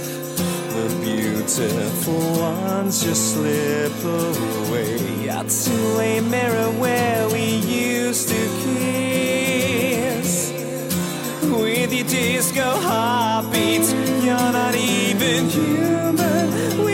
Beautiful 1.57 2.39
ones 2.39 3.03
just 3.03 3.33
slip 3.33 3.91
away 4.05 5.29
out 5.29 5.49
to 5.49 5.99
a 5.99 6.21
mirror 6.21 6.71
where 6.79 7.27
we 7.27 7.55
used 7.55 8.29
to 8.29 8.47
kiss. 8.63 10.31
With 11.43 11.93
your 11.93 12.07
disco 12.07 12.61
heartbeats, 12.61 13.91
you're 14.23 14.51
not 14.53 14.75
even 14.75 15.49
human. 15.49 16.85
We're 16.85 16.90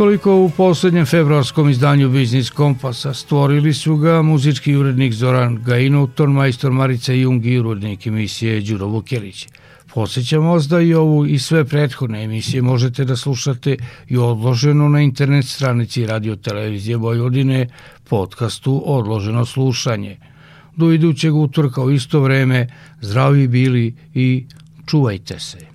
Toliko 0.00 0.34
u 0.34 0.50
poslednjem 0.56 1.06
februarskom 1.06 1.68
izdanju 1.68 2.08
Biznis 2.08 2.50
Kompasa 2.50 3.14
stvorili 3.14 3.74
su 3.74 3.96
ga 3.96 4.22
muzički 4.22 4.76
urednik 4.76 5.12
Zoran 5.12 5.62
Gajinov, 5.64 6.08
majstor 6.28 6.72
Marica 6.72 7.12
Jung 7.12 7.46
i 7.46 7.58
urednik 7.58 8.06
emisije 8.06 8.60
Đuro 8.60 8.86
Vukjelić. 8.86 9.48
Posećam 9.94 10.46
vas 10.46 10.68
da 10.68 10.80
i 10.80 10.94
ovu 10.94 11.26
i 11.26 11.38
sve 11.38 11.64
prethodne 11.64 12.24
emisije 12.24 12.62
možete 12.62 13.04
da 13.04 13.16
slušate 13.16 13.76
i 14.08 14.16
odloženo 14.16 14.88
na 14.88 15.00
internet 15.00 15.46
stranici 15.46 16.06
Radio 16.06 16.36
Televizije 16.36 16.96
Vojvodine 16.96 17.68
podcastu 18.08 18.82
Odloženo 18.86 19.46
slušanje. 19.46 20.16
Do 20.76 20.92
idućeg 20.92 21.34
utorka 21.34 21.82
u 21.82 21.90
isto 21.90 22.20
vreme, 22.20 22.68
zdravi 23.00 23.48
bili 23.48 23.94
i 24.14 24.46
čuvajte 24.86 25.38
se. 25.38 25.69